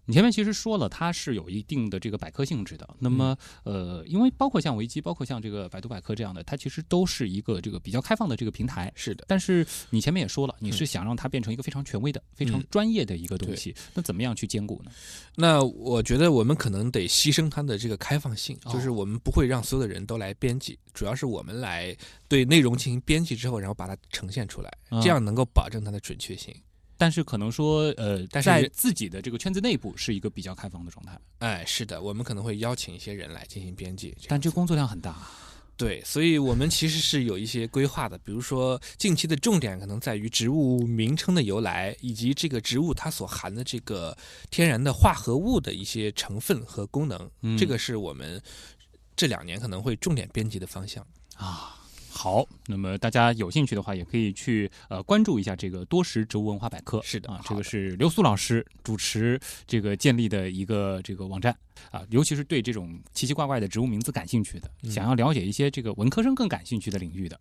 [0.07, 2.95] 你前面其实说了，它是有一定的这个百科性质的。
[2.97, 8.89] 那么，呃，因为包括像维基，包括像这个百度百科这样的，它其实都是一个这个比较开放的这个平台。
[8.95, 14.91] 是的，但是你前面也说了，你是想让它变成一个非常权威的、非常嗯专业的一个东西，那怎么样去兼顾呢？
[15.35, 21.93] 那我觉得我们可能得牺牲它的这个开放性，哦就是我们不会让所有的人都来编辑，主要是我们来
[22.29, 26.55] 对内容进行编辑之后，然后把它呈现出来，嗯这样能够保证它的准确性。
[26.97, 35.15] 但是可能说，呃，但是在自己的这个圈子内部是一个比较开放的状态，哎，是的，我们可能会邀请一些人来进行编辑，这但这工作量很大。
[35.77, 44.17] 对，所以我们其实是有一些规划的，比如说近期的重点可能在于植物名称的由来，以及这个植物它所含的这个
[44.49, 48.41] 天然的化合物的一些成分和功能，嗯这个是我们
[49.15, 51.05] 这两年可能会重点编辑的方向。
[51.35, 51.76] 啊。
[52.17, 56.97] 好，那么大家有兴趣的话，也可以去呃关注一下这个多识植物文化百科。
[56.97, 61.55] 啊，是的啊这个是刘苏老师主持这个建立的一个这个网站
[61.91, 67.39] 啊，尤其是对这种奇奇怪怪的植物名字感兴趣的，嗯想要了解一些这个文科生更感兴趣的领域的，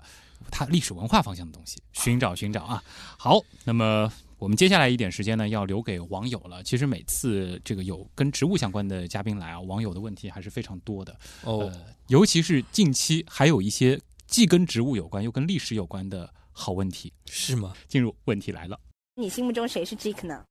[0.50, 2.82] 它历史文化方向的东西，寻找寻找啊。
[3.16, 4.12] 好，那么。
[4.38, 6.62] 我们接下来一点时间呢，要留给网友了。
[6.62, 11.18] 其实每次这个有跟植物相关的嘉宾来啊，网友的问题还是非常多的。
[11.40, 17.12] 哦，呃，尤其是近期还有一些既跟植物有关又跟历史有关的好问题。
[17.26, 17.72] 是吗？
[17.88, 18.78] 进入问题来了，
[19.14, 20.42] 你心目中谁是 Jake 呢？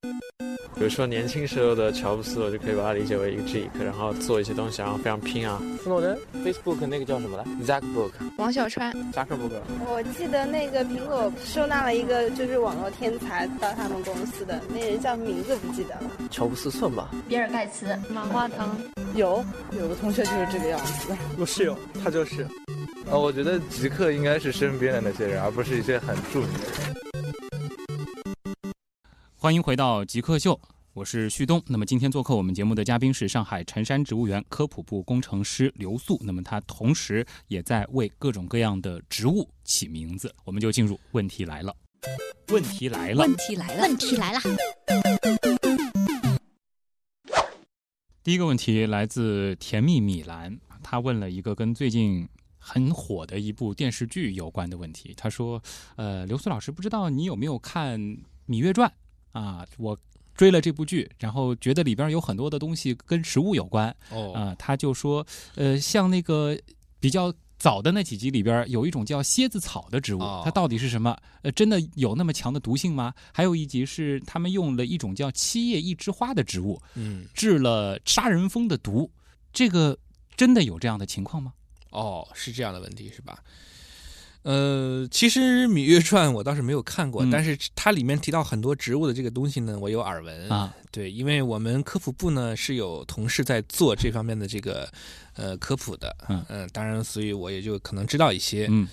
[0.76, 5.62] 比如说年轻时候的乔布斯，我就可以把它理解为一个 geek，然后做一些东西，然后非常拼啊。
[5.82, 9.62] 斯诺登，Facebook 那个叫什么来？Zuckerberg，王小川，扎克伯格。
[9.88, 16.12] 我记得那个苹果收纳了一个就是网络天才到他们公司的那人叫名字不记得了。
[16.30, 17.10] 乔布斯算吧。
[17.30, 18.78] 比尔盖茨，马化腾，
[19.16, 19.46] 有
[19.80, 21.16] 有个同学就是这个样子。
[21.38, 22.46] 我室友，他就是。
[23.08, 26.96] 呃，我觉得极客应该是身边的那些人，而不是一些很著名的人。
[29.36, 30.60] 欢迎回到极客秀，
[30.91, 31.62] 我是旭东。
[31.68, 40.34] 那么今天做客我们节目的嘉宾是上海辰山植物园科普部工程师刘素，那么他同时也在为各种各样的植物起名字。
[40.44, 41.76] 我们就进入问题来了，
[42.48, 44.39] 问题来了，问题来了，问题来了，
[48.24, 52.28] 第一个问题来自甜蜜米兰，他问了一个跟最近
[52.68, 55.13] 很火的一部电视剧有关的问题。
[55.16, 55.61] 他说
[55.97, 58.01] ：“呃，刘苏老师，不知道你有没有看
[58.47, 58.91] 《芈月传》
[59.39, 59.63] 啊？
[59.78, 59.95] 我
[60.34, 66.57] 追了这部剧，然后觉得里边有很多的东西跟食物有关哦啊、他就说，呃，像那个
[66.99, 67.32] 比较。
[67.57, 71.18] 早的那几集里边有一种叫蝎子草的植物，哦它到底是什么？
[71.41, 73.13] 呃，真的有那么强的毒性吗？
[73.34, 79.09] 还有一集是他们用了一种叫七叶一枝花的植物，嗯，治了杀人蜂的毒，
[79.53, 79.97] 这个
[80.36, 81.53] 真的有这样的情况吗？
[81.96, 83.39] 哦，是这样的问题是吧？
[84.43, 90.72] 呃，其实《芈月传》我倒是没有看过，嗯但是它里面提到很多植物的这个东西呢，我有耳闻啊。
[90.91, 94.88] 对，因为我们科普部呢是有同事在做这方面的这个
[95.34, 96.16] 呃科普的，
[96.50, 98.68] 嗯当然，所以我也就可能知道一些。
[98.70, 98.88] 嗯，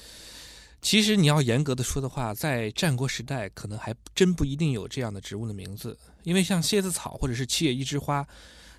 [0.80, 8.26] 其实你要严格的说的话，在战国时代可能还真不一定有这样的植物的名字，因为像蝎子草或者是七叶一枝花。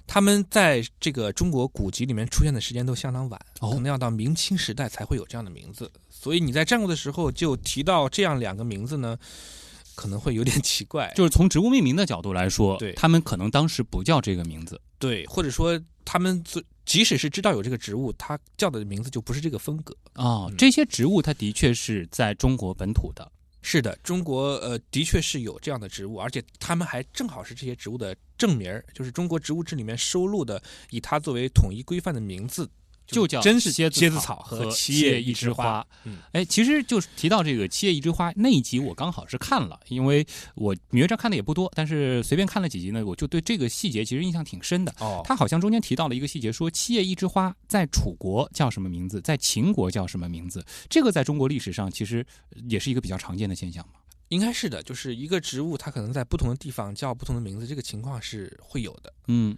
[0.06, 5.92] 它们在这个中国古籍里面出现的时间都相当晚，哦可能要到明清时代才会有这样的名字。
[6.10, 9.18] 所以你在战国的时候就提到这样两个名字呢，
[9.96, 11.12] 可能会有点奇怪。
[11.16, 14.80] 就是从植物命名的角度来说，对他们可能当时不叫这个名字。
[15.00, 19.96] 对，或者说他们最即使是知道有这个植物，它叫的名字就不是这个风格。
[20.16, 23.32] 哦，嗯这些植物它的确是在中国本土的。
[23.66, 30.62] 是的，中国呃的确是有这样的植物，而且他们还正好是这些植物的正名儿，就是中国植物志里面收录的
[30.92, 32.70] 以它作为统一规范的名字，
[33.06, 35.86] 就叫真是蝎蝎子草和七叶一枝花。
[36.06, 40.26] 嗯，哎，其实就是提到这个七叶一枝花那一集，我刚好是看了，因为
[40.56, 44.94] 我《芈月传》看的也不多，但是随便看了几集呢，我就对这个细节其实印象挺深的。
[45.00, 50.66] 哦，他好像中间提到了一个细节，说七叶一枝花在楚国叫什么名字，在秦国叫什么名字。
[50.90, 52.26] 这个在中国历史上其实
[52.70, 53.94] 也是一个比较常见的现象嘛。
[54.30, 59.14] 应该是的，就是一个植物，它可能在不同的地方叫不同的名字，这个情况是会有的。
[59.28, 59.56] 嗯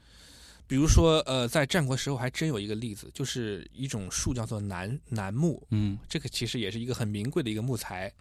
[0.67, 8.11] 比如说，呃，在战国时候还真有一个例子，就是一种树叫做楠楠木，嗯这个其实也是一个很名贵的一个木材。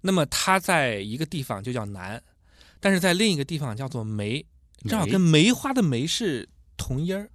[0.00, 2.22] 那么它在一个地方就叫楠，
[2.80, 4.44] 但是在另一个地方叫做梅，
[4.88, 7.30] 正好跟梅花的梅是同音儿，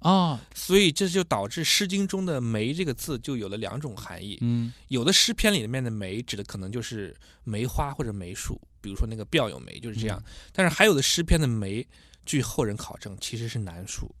[0.00, 4.36] 啊所以这就导致《诗经》中的“梅”这个字就有了两种含义。
[4.40, 10.22] 嗯有的诗篇里面的梅指的可能就是梅花或者梅树，比如说那个摽有梅就是这样。
[10.52, 11.86] 但是还有的诗篇的梅，
[12.24, 14.14] 据后人考证其实是楠树。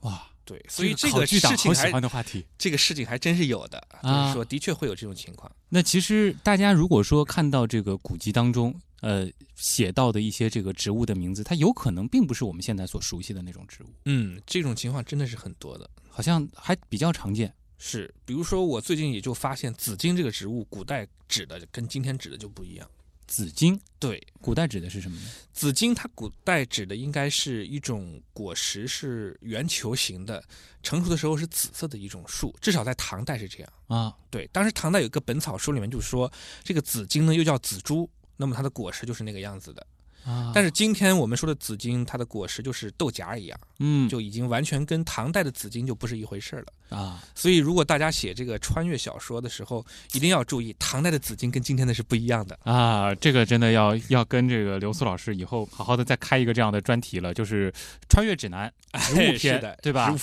[0.00, 2.44] 哇，对，所以这个事情还欢的话题。
[2.58, 5.50] 这个事情还真是有的，就啊是说的确会有这种情况。
[5.68, 15.88] 那其实大家如果说看到这个古籍当中，呃，写到的一些这个植物的名字，它有可能并不是我们现在所熟悉的那种植物，嗯，这种情况真的是很多的。
[16.08, 17.54] 好像还比较常见。
[17.78, 22.88] 是，比如说我最近也就发现紫荆这个植物，古代指的跟今天指的就不一样。
[23.32, 25.26] 紫荆，对，古代指的是什么呢？
[25.54, 30.44] 紫荆它古代指的应该是一种果实是圆球形的，
[30.82, 33.72] 成熟的时候是紫色的一种树，至少在唐代是这样。
[33.86, 36.30] 啊，对，当时唐代有一个《本草书》里面就说，
[36.62, 38.06] 这个紫荆呢又叫紫珠，
[38.36, 39.86] 那么它的果实就是那个样子的。
[40.26, 46.96] 啊但是今天我们说的紫荆，它的果实就是豆荚一样，嗯，就已经完全跟唐代的紫金就不是一回事儿了。
[46.96, 52.58] 啊，所以，如果大家写这个穿越小说的时候，一定要注意，唐代的紫金跟今天的是不一样的。
[52.64, 57.72] 啊，这个真的要要跟这个刘苏老师以后好好的再开一个这样的专题了，就是
[58.08, 58.70] 穿越指南
[59.08, 60.14] 植物哎是篇，的对吧？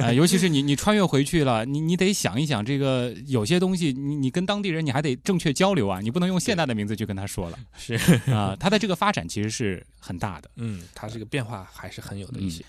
[0.00, 7.58] 啊、 尤其是你你穿越回去了，你你得想一想，这个有些东西，你你跟当地人你还得正确交流啊，你不能用现代的名字去跟他说了。
[7.76, 7.94] 是
[8.32, 10.48] 啊，它的这个发展其实是很大的。
[10.54, 12.64] 嗯，它这个变化还是很有的一些。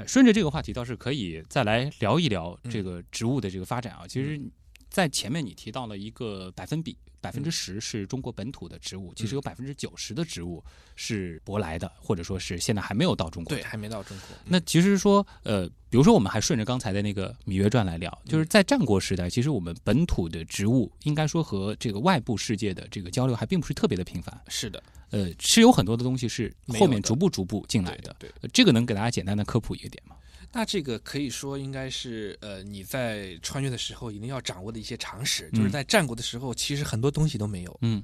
[0.00, 4.06] 呃顺着这个话题，倒是可以再来聊一聊嗯这个植物的这个发展啊。
[4.08, 4.40] 其实，
[4.88, 10.62] 在前面你提到了一个百分比，百嗯分之十是中国本土的植物，其实有百分之九十的植物
[10.96, 13.54] 是舶来的，或者说是现在还没有到中国。
[13.54, 14.36] 对，还没到中国。
[14.44, 24.40] 那其实说，呃，比如说我们还顺着刚才的那个《芈月传》来聊，嗯就是在战国时代，其实我们本土的植物应该说和这个外部世界的这个交流还并不是特别的频繁。
[24.48, 28.14] 是的，呃，是有很多的东西是后面逐步逐步进来的。
[28.18, 30.16] 对，对呃这个能给大家简单的科普一个点吗？
[30.52, 37.78] 那这个可以说应该是呃你在穿越的时候一定要掌握的一些常识，嗯就是在战国的时候，其实很多东西都没有。
[37.82, 38.02] 嗯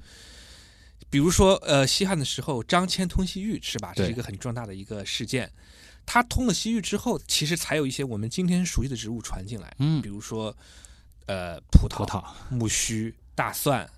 [1.09, 3.93] 比如说，呃，西汉的时候，张骞通西域是吧？
[3.95, 5.51] 这是一个很重大的一个事件。
[6.05, 10.57] 他通了西域之后，其实才有一些我们今天熟悉的植物传进来，嗯比，如说，
[11.26, 13.89] 呃，葡萄、葡萄木须、大蒜、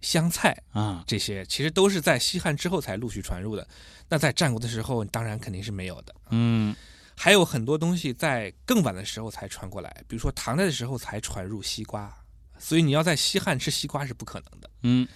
[0.00, 3.66] 香菜啊，这些，其实都是在西汉之后才陆续传入的。
[4.08, 6.14] 那在战国的时候，当然肯定是没有的。
[6.30, 6.74] 嗯
[7.20, 12.16] 还有很多东西在更晚的时候才传过来，比如说唐代的时候才传入西瓜，
[12.58, 14.70] 所以你要在西汉吃西瓜是不可能的。
[14.84, 15.06] 嗯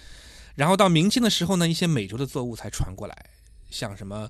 [0.55, 3.29] 然后到明清的时候呢，一些美洲的作物才传过来，
[3.69, 4.29] 像什么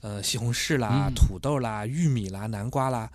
[0.00, 3.10] 呃西红柿啦、嗯土豆啦、玉米啦、南瓜啦，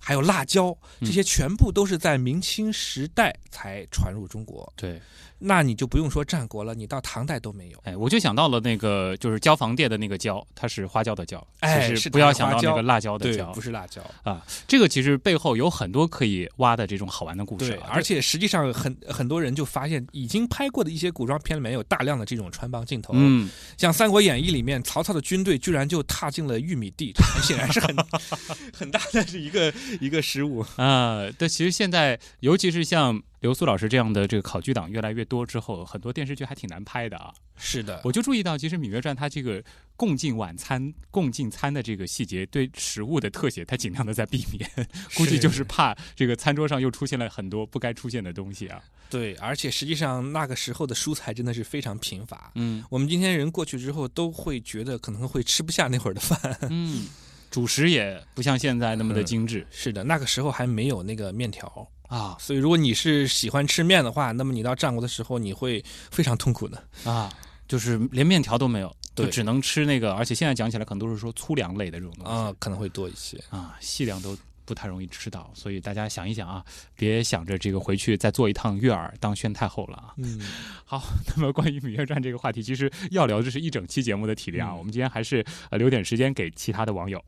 [0.00, 4.72] 还有辣椒，嗯这些全部都是在明清时代才传入中国。
[4.74, 5.00] 对，
[5.46, 7.78] 那你就不用说战国了，你到唐代都没有。
[7.84, 14.02] 哎，我就想到了那个就是椒房店的那个椒，它是花椒的椒，哎就是不要想到那个辣椒的椒，，不是辣椒。
[14.22, 14.42] 啊。
[14.66, 23.12] 这个其实背后有很多可以挖的这种好玩的故事对，啊，而且实际上很很多人就发现，已经拍过的一些古装片里面有大量的这种穿帮镜头。
[23.14, 27.94] 嗯，像《三国演义》里面，曹操的军队居然就踏进了玉米地， 显然是很
[28.72, 30.64] 很大的是一个一个失误。
[30.76, 37.30] 啊，但，其实现在尤其是像刘苏老师这样的这个考据党越来越多之后，很多电视剧还挺难拍的啊。
[37.58, 39.62] 是的，我就注意到，其实《芈月传》它这个
[39.96, 48.82] 共进晚餐、共进餐的这个细节，对食物的特写，它尽量的在避免，估计就是怕这个餐桌上又出现了很多不该出现的东西啊。
[49.10, 52.50] 对，而且实际上那个时候的蔬菜真的是非常贫乏。
[52.54, 56.58] 嗯我们今天人过去之后，都会觉得可能会吃不下那会儿的饭。
[56.70, 57.08] 嗯，
[57.54, 65.80] 主食也不像现在那么的精致、是的，那个时候还没有那个面条，啊所以如果你是喜欢吃面的话，那么你到战国的时候，你会
[66.10, 66.82] 非常痛苦的。
[67.04, 67.32] 啊，
[67.68, 73.38] 就是连面条都没有，就只能吃那个，而且现在讲起来可能都是说粗粮类的这种东西啊、可能会多一些。
[73.50, 76.64] 啊，细粮都不太容易吃到，所以大家想一想啊，
[76.96, 80.14] 别想着这个回去再做一趟月儿当宣太后了啊。
[80.16, 80.40] 嗯，
[80.84, 81.00] 好，
[81.36, 84.74] 那么关于《芈月传》这个话题，其实要聊的是一整期节目的体量啊。
[84.74, 87.22] 嗯我们今天还是呃留点时间给其他的网友。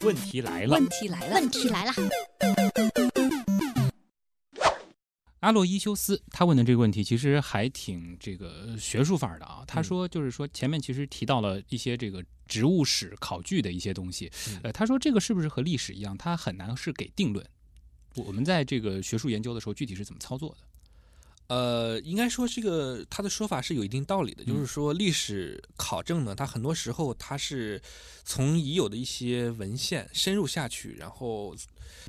[0.00, 1.92] 问题来了，问题来了，问题来了，
[5.40, 9.64] 阿洛伊修斯他问的这个问题其实还挺这个学术范儿的啊。
[9.66, 17.44] 他说，就是说前面其实提到了一些这个植物史考据的一些东西，嗯呃，他说这个是不是和历史一样，它很难是给定论。
[18.16, 20.58] 我们在这个学术研究的时候，具体是怎么操作的？
[21.48, 27.80] 呃，应该说这个他的说法是有一定道理的，就是嗯说历史考证呢，它很多时候它是
[28.24, 31.56] 从已有的一些文献深入下去，然后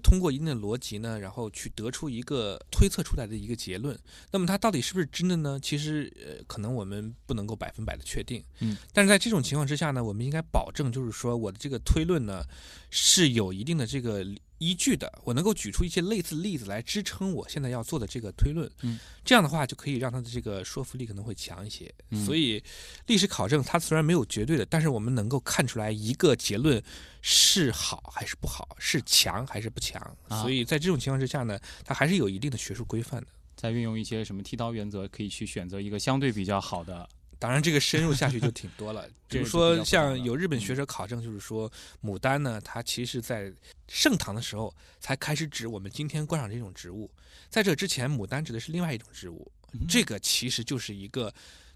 [0.04, 3.98] 通过一定的逻辑呢，然后去得出一个推测出来的一个结论。
[4.32, 5.58] 那么它到底是不是真的呢？
[5.62, 8.44] 其实呃，可能我们不能够百分百的确定。
[8.60, 12.44] 嗯，但是在这种情况之下呢，我们应该保证，就是说我的这个推论呢
[12.90, 14.26] 是有一定的这个
[14.60, 18.70] 依据的，我能够举出一些类似例子来支撑我现在要做的这个推论。
[18.84, 21.92] 嗯，这样的话就可以让它的这个说服力可能会强一些。
[22.12, 22.64] 嗯所以
[23.08, 26.82] 历史考证它虽然没有绝对的，但是我们能够看出来一个结论
[27.22, 30.00] 是好还是不好，是强还是不强。
[30.28, 33.28] 啊所以在这种情况之下呢，它还是有一定的学术规范的。
[33.56, 37.08] 在运用一些什么剃刀原则，可以去选择一个相对比较好的。
[37.40, 39.10] 当然，这个深入下去就挺多了。
[39.30, 41.72] 比如说，像有日本学者考证，就是说，
[42.04, 43.52] 牡丹呢，它其实在
[43.88, 47.10] 盛唐的时候才开始指我们今天观赏这种植物，
[47.50, 49.52] 在这之前，牡丹指的是另外一种植物。
[49.72, 51.32] 嗯这个其实就是一个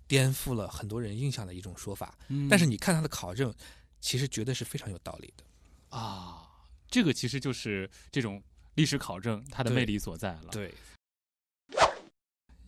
[0.07, 2.18] 颠覆了很多人印象的一种说法。
[2.28, 3.53] 嗯但是你看它的考证，
[4.01, 5.97] 其实觉得是非常有道理的。
[5.97, 6.41] 啊，
[6.89, 8.41] 这个其实就是这种
[8.74, 10.47] 历史考证它的魅力所在了。
[10.51, 10.74] 对，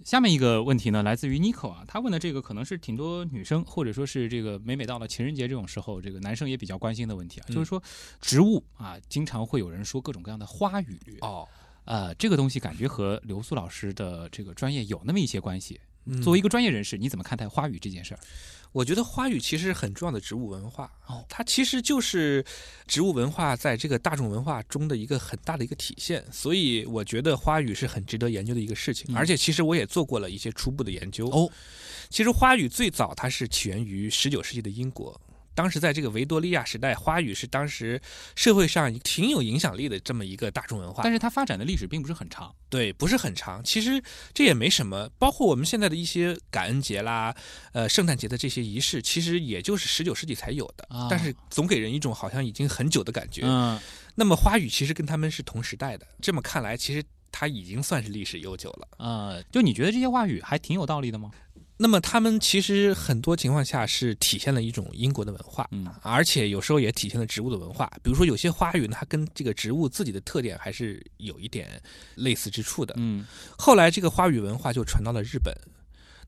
[0.05, 7.55] 下面一个问题呢，来自于 Nico 啊，他问的这个可能是挺多女生或者说是这个每每到了情人节这种时候，这个男生也比较关心的问题啊，嗯。
[7.55, 7.81] 就是说
[8.21, 11.47] 植物啊，经常会有人说各种各样的花语，哦，
[11.85, 15.81] 呃，这个东西感觉和刘苏老师的这个专业有那么一些关系。
[16.05, 18.19] 嗯作为一个专业人士，你怎么看待花语这件事儿？
[18.71, 22.43] 我觉得花语其实是很重要的植物文化，哦它其实就是
[22.85, 29.05] 植物文化在这个大众文化中的一个很大的一个体现，所以我觉得花语是很值得研究的一个事情。
[29.09, 31.29] 嗯而且其实我也做过了一些初步的研究。
[31.29, 31.49] 哦，
[32.09, 35.19] 其实花语最早它是起源于十九世纪的英国。
[35.55, 37.99] 当时在这个维多利亚时代，花语是当时
[38.35, 41.01] 社会上挺有影响力的这么一个大众文化。
[41.01, 42.53] 但是它发展的历史并不是很长。
[42.69, 43.63] 对，不是很长。
[43.63, 44.03] 其实
[44.33, 47.33] 这也没什么，包括我们现在的一些感恩节啦、
[47.71, 53.43] 呃圣诞节的这些仪式，其实也就是十九世纪才有的，啊但是总给人一种好像已经很久的感觉。
[53.45, 53.79] 嗯，
[54.15, 57.01] 那么花语其实跟他们是同时代的，这么看来，其实
[57.31, 58.87] 它已经算是历史悠久了。
[58.97, 61.31] 呃，就你觉得这些话语还挺有道理的吗？
[61.77, 67.91] 那么他们其实很多情况下是体现了一种英国的文化，嗯而且有时候也体现了植物的文化。
[68.01, 71.81] 比如说有些花语呢，它跟这个植物自己的特点还是有一点
[72.15, 72.93] 类似之处的。
[72.97, 73.25] 嗯
[73.57, 75.53] 后来这个花语文化就传到了日本。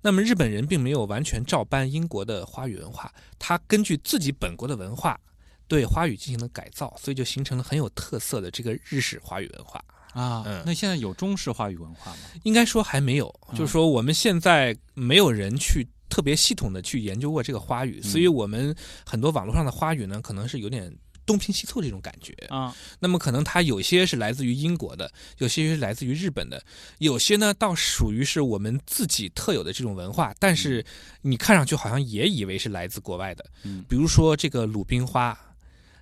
[0.02, 5.20] 那么日本人并没有完全照搬英国的花语文化，他根据自己本国的文化
[5.68, 9.84] 对花语进行了改造，所以就形成了很有特色的这个日式花语文化。
[10.18, 12.18] 啊，嗯那现在有中式话语文化吗？
[12.44, 20.92] 应该说还没有，嗯就是说我们现在没有人去特别系统的去研究过这个花语，嗯所以我们很多网络上的花语呢，可能是有点
[21.26, 22.34] 东拼西凑这种感觉。
[22.48, 26.64] 啊，那么可能它有些是来自于英国的，有些是来自于日本的，
[27.00, 30.84] 有些呢倒属于是我们自己特有的这种文化，但是
[31.22, 33.46] 你看上去好像也以为是来自国外的。
[33.64, 35.38] 嗯比如说这个鲁冰花，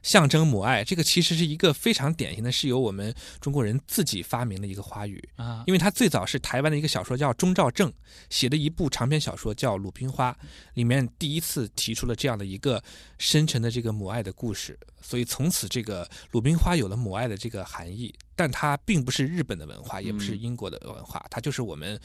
[0.05, 5.63] 象征母爱，这个其实是一个非常典型的，是由我们中国人自己发明的一个花语啊。
[5.65, 7.91] 因为它最早是台湾的一个小说叫钟兆正
[8.29, 10.31] 写的一部长篇小说叫《鲁冰花》，
[10.75, 12.83] 里面第一次提出了这样的一个
[13.17, 18.13] 深沉的这个母爱的故事，所以从此这个鲁冰花有了母爱的这个含义。
[18.35, 21.99] 但它并不是日本的文化，也不是英国的文化，它就是我们。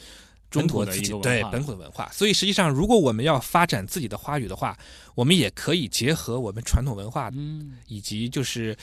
[0.51, 4.77] 中国自己对本土的文化，所以实际上，如果我们要发展自己的花语的话，
[5.15, 8.77] 我们也可以结合我们传统文化，嗯，以及就是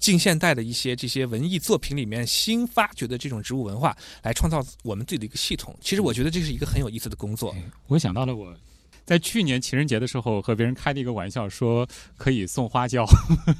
[0.00, 5.76] 近现代的一些这些文艺作品里面新发掘的这种植物文化，来创造我们自己的一个系统。
[5.82, 7.54] 其实我觉得这是一个很有意思的工作。
[7.86, 8.56] 我想到了我。
[9.04, 13.04] 在去年情人节的时候，和别人开了一个玩笑，说可以送花椒，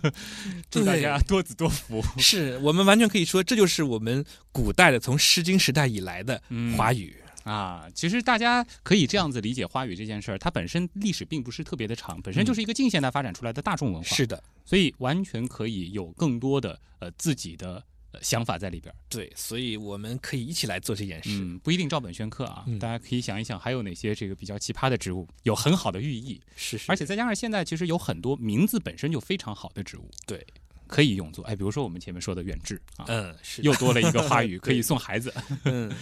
[0.70, 2.03] 祝大家多子多福。
[2.18, 6.41] 是我们完全可以说，这就是我们古代的从《诗经》时代以来的
[6.76, 7.86] 华语啊。
[7.95, 14.09] 其实大家可以这样子理解花语这件事儿，它本身历史并不是特别的长，本身就是一个近现代发展出来的大众文化。
[14.09, 17.82] 是的，所以完全可以有更多的呃自己的。
[18.22, 21.30] 想法在里边对，所以我们可以一起来做这件事。
[21.32, 26.40] 嗯，不一定照本宣科啊，大家可以想一想，还有哪些这个比较奇葩的植物，有很好的寓意。
[26.56, 26.90] 是是。
[26.90, 30.44] 而且再加上现在其实有很多名字本身就非常好的植物，对，
[30.86, 31.44] 可以用作。
[31.44, 35.32] 哎，比如说我们前面说的远志啊，嗯，是，又多了一个花语 可以送孩子。
[35.64, 35.92] 嗯。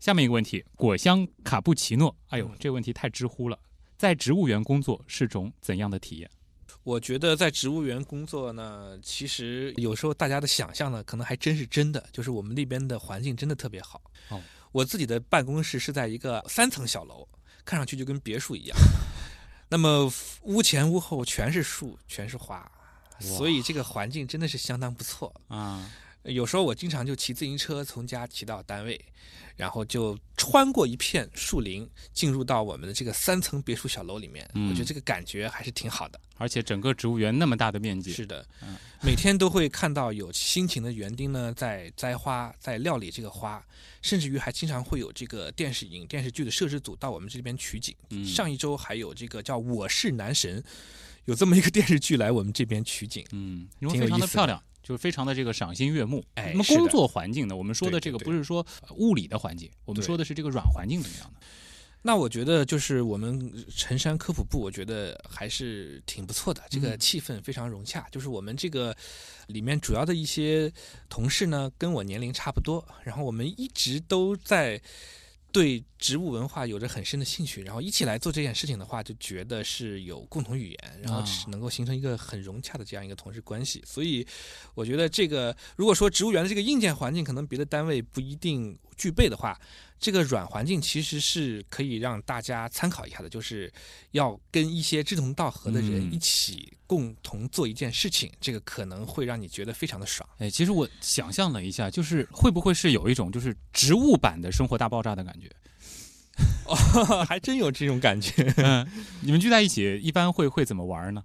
[0.00, 3.56] 下面一个问题，果香卡布奇诺，哎呦，这个问题太知乎了，
[3.96, 6.28] 在植物园工作是种怎样的体验？
[6.84, 12.04] 我觉得在植物园工作呢，其实有时候大家的想象呢，可能还真是真的。
[12.12, 14.00] 就是我们那边的环境真的特别好。
[14.30, 17.26] 哦，我自己的办公室是在一个三层小楼，
[17.64, 18.76] 看上去就跟别墅一样。
[19.70, 20.12] 那么
[20.42, 22.70] 屋前屋后全是树，全是花，
[23.20, 25.88] 所以这个环境真的是相当不错啊。
[26.24, 29.00] 有时候我经常就骑自行车从家骑到单位。
[29.54, 34.48] 然后就穿过一片树林，进入到我们的这个三层别墅小楼里面。
[34.54, 36.18] 我觉得这个感觉还是挺好的。
[36.38, 38.44] 而且整个植物园那么大的面积，是的，
[39.02, 43.62] 每天都会看到有辛勤的园丁呢在栽花，在料理这个花，
[44.00, 47.94] 甚至于还经常会有这个电视影电视剧的摄制组到我们这边取景。
[48.24, 50.60] 上一周还有这个叫《我是男神》，
[51.26, 54.60] 有这么一个电视剧来我们这边取景，嗯，非常的漂亮。
[54.82, 56.24] 就是非常的这个赏心悦目。
[56.34, 57.56] 哎，那么工作环境呢？
[57.56, 58.66] 我们说的这个不是说
[58.96, 61.40] 物理的环境，我们说的是这个软环境怎么样的？
[62.02, 68.06] 那我觉得就是我们辰山科普部，我觉得还是挺不错的，这个气氛非常融洽。
[68.10, 68.96] 就是我们这个
[69.46, 70.72] 里面主要的一些
[71.08, 74.80] 同事呢，跟我年龄差不多，然后我们一直都在。
[75.52, 83.82] 对植物文化有着很深的兴趣，然后一起来做这件事情的话，就觉得是有共同语言，然后能够形成一个很融洽的这样一个同事关系。
[83.86, 84.26] 所以，
[84.74, 89.58] 我觉得这个如果说植物园的这个硬件环境可能别的单位不一定具备的话。
[90.02, 93.72] 这个软环境其实是可以让大家参考一下的，就是
[94.10, 100.28] 要跟一些志同道合的人一起共同做一件事情，这个可能会让你觉得非常的爽。
[100.38, 105.48] 哎，其实我想象了一下，就是会不会是有一种就是植物版的生活大爆炸的感觉？
[106.66, 108.52] 哦， 还真有这种感觉。
[108.56, 108.84] 嗯，
[109.20, 111.22] 你们聚在一起一般会会怎么玩呢？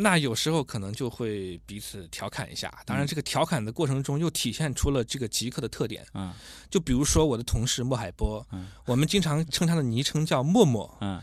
[0.00, 6.06] 那有时候可能就会彼此调侃一下，当然这个调侃的过程中又体现出了这个极客的特点。
[6.14, 6.32] 嗯，
[6.70, 11.20] 就比如说我的同事莫海波，嗯，我们经常称他的昵称叫默默，嗯，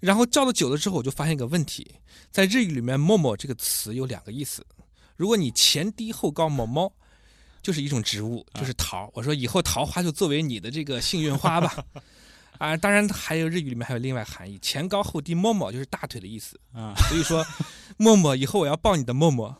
[0.00, 1.96] 然后叫的久了之后，我就发现一个问题，
[2.30, 4.66] 在日语里面“默默”这个词有两个意思，
[5.16, 6.90] 如果你前低后高，某某
[7.62, 9.10] 就是一种植物，就是桃。
[9.12, 11.84] 我说以后桃花就作为你的这个幸运花吧。
[12.58, 16.94] 啊，当然还有日语里面还有另外含义，前高后低，摸摸就是大腿的意思啊。
[17.08, 17.44] 所以说，
[17.96, 19.56] 默默以后我要抱你的默默，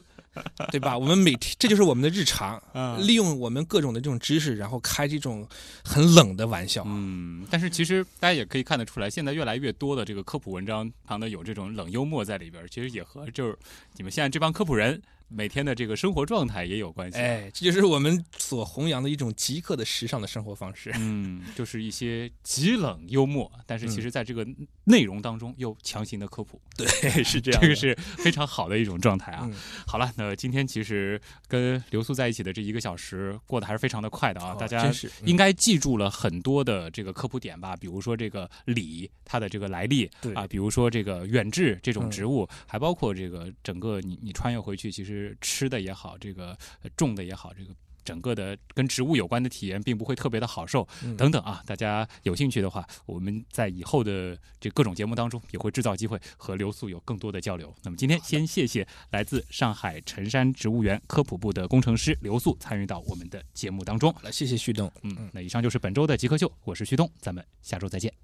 [0.71, 0.97] 对吧？
[0.97, 2.63] 我们每天这就是我们的日常，
[2.99, 5.47] 利用我们各种的这种知识，然后开这种
[5.85, 6.85] 很冷的玩笑。
[6.87, 13.59] 嗯，但是其实大家也可以看得出来，现在越来越多的这个科普文章，常的有这种冷幽默在里边，其实也和就是
[13.97, 15.03] 你们现在这帮科普人。
[15.35, 20.93] 每天的这个生活状态也有关系，哎，这就是我们所弘扬的一种极客的时尚的生活方式。
[20.95, 24.47] 嗯，就是一些极冷幽默，但是其实在这个
[24.85, 26.61] 内容当中又强行的科普。
[26.77, 26.87] 对，
[27.25, 29.51] 是这样，这个是非常好的一种状态啊。
[29.87, 34.55] 好了，那今天其实跟刘素在一起的这一个小时过得还是非常的快的啊。
[34.55, 34.89] 大家
[35.25, 37.77] 应该记住了很多的这个科普点吧？
[37.77, 45.24] 比如说这个李它的这个来历，啊，比如说这个远志这种植物，还包括这个整个你你穿越回去其实。
[45.41, 46.57] 吃的也好，这个
[46.97, 47.71] 种的也好，这个
[48.05, 57.75] 整个的跟植物有关的体验并不会特别的好受，等等啊，大家有兴趣的话，我们在以后的这各种节目当中也会制造机会和刘素有更多的交流。
[57.83, 64.15] 那么今天先谢谢来自上海辰山植物园科普部的工程师刘素参与到我们的节目当中。
[64.23, 64.93] 来，谢谢旭东。
[65.03, 68.24] 嗯，那以上就是本周的极客秀，我是旭东，咱们下周再见。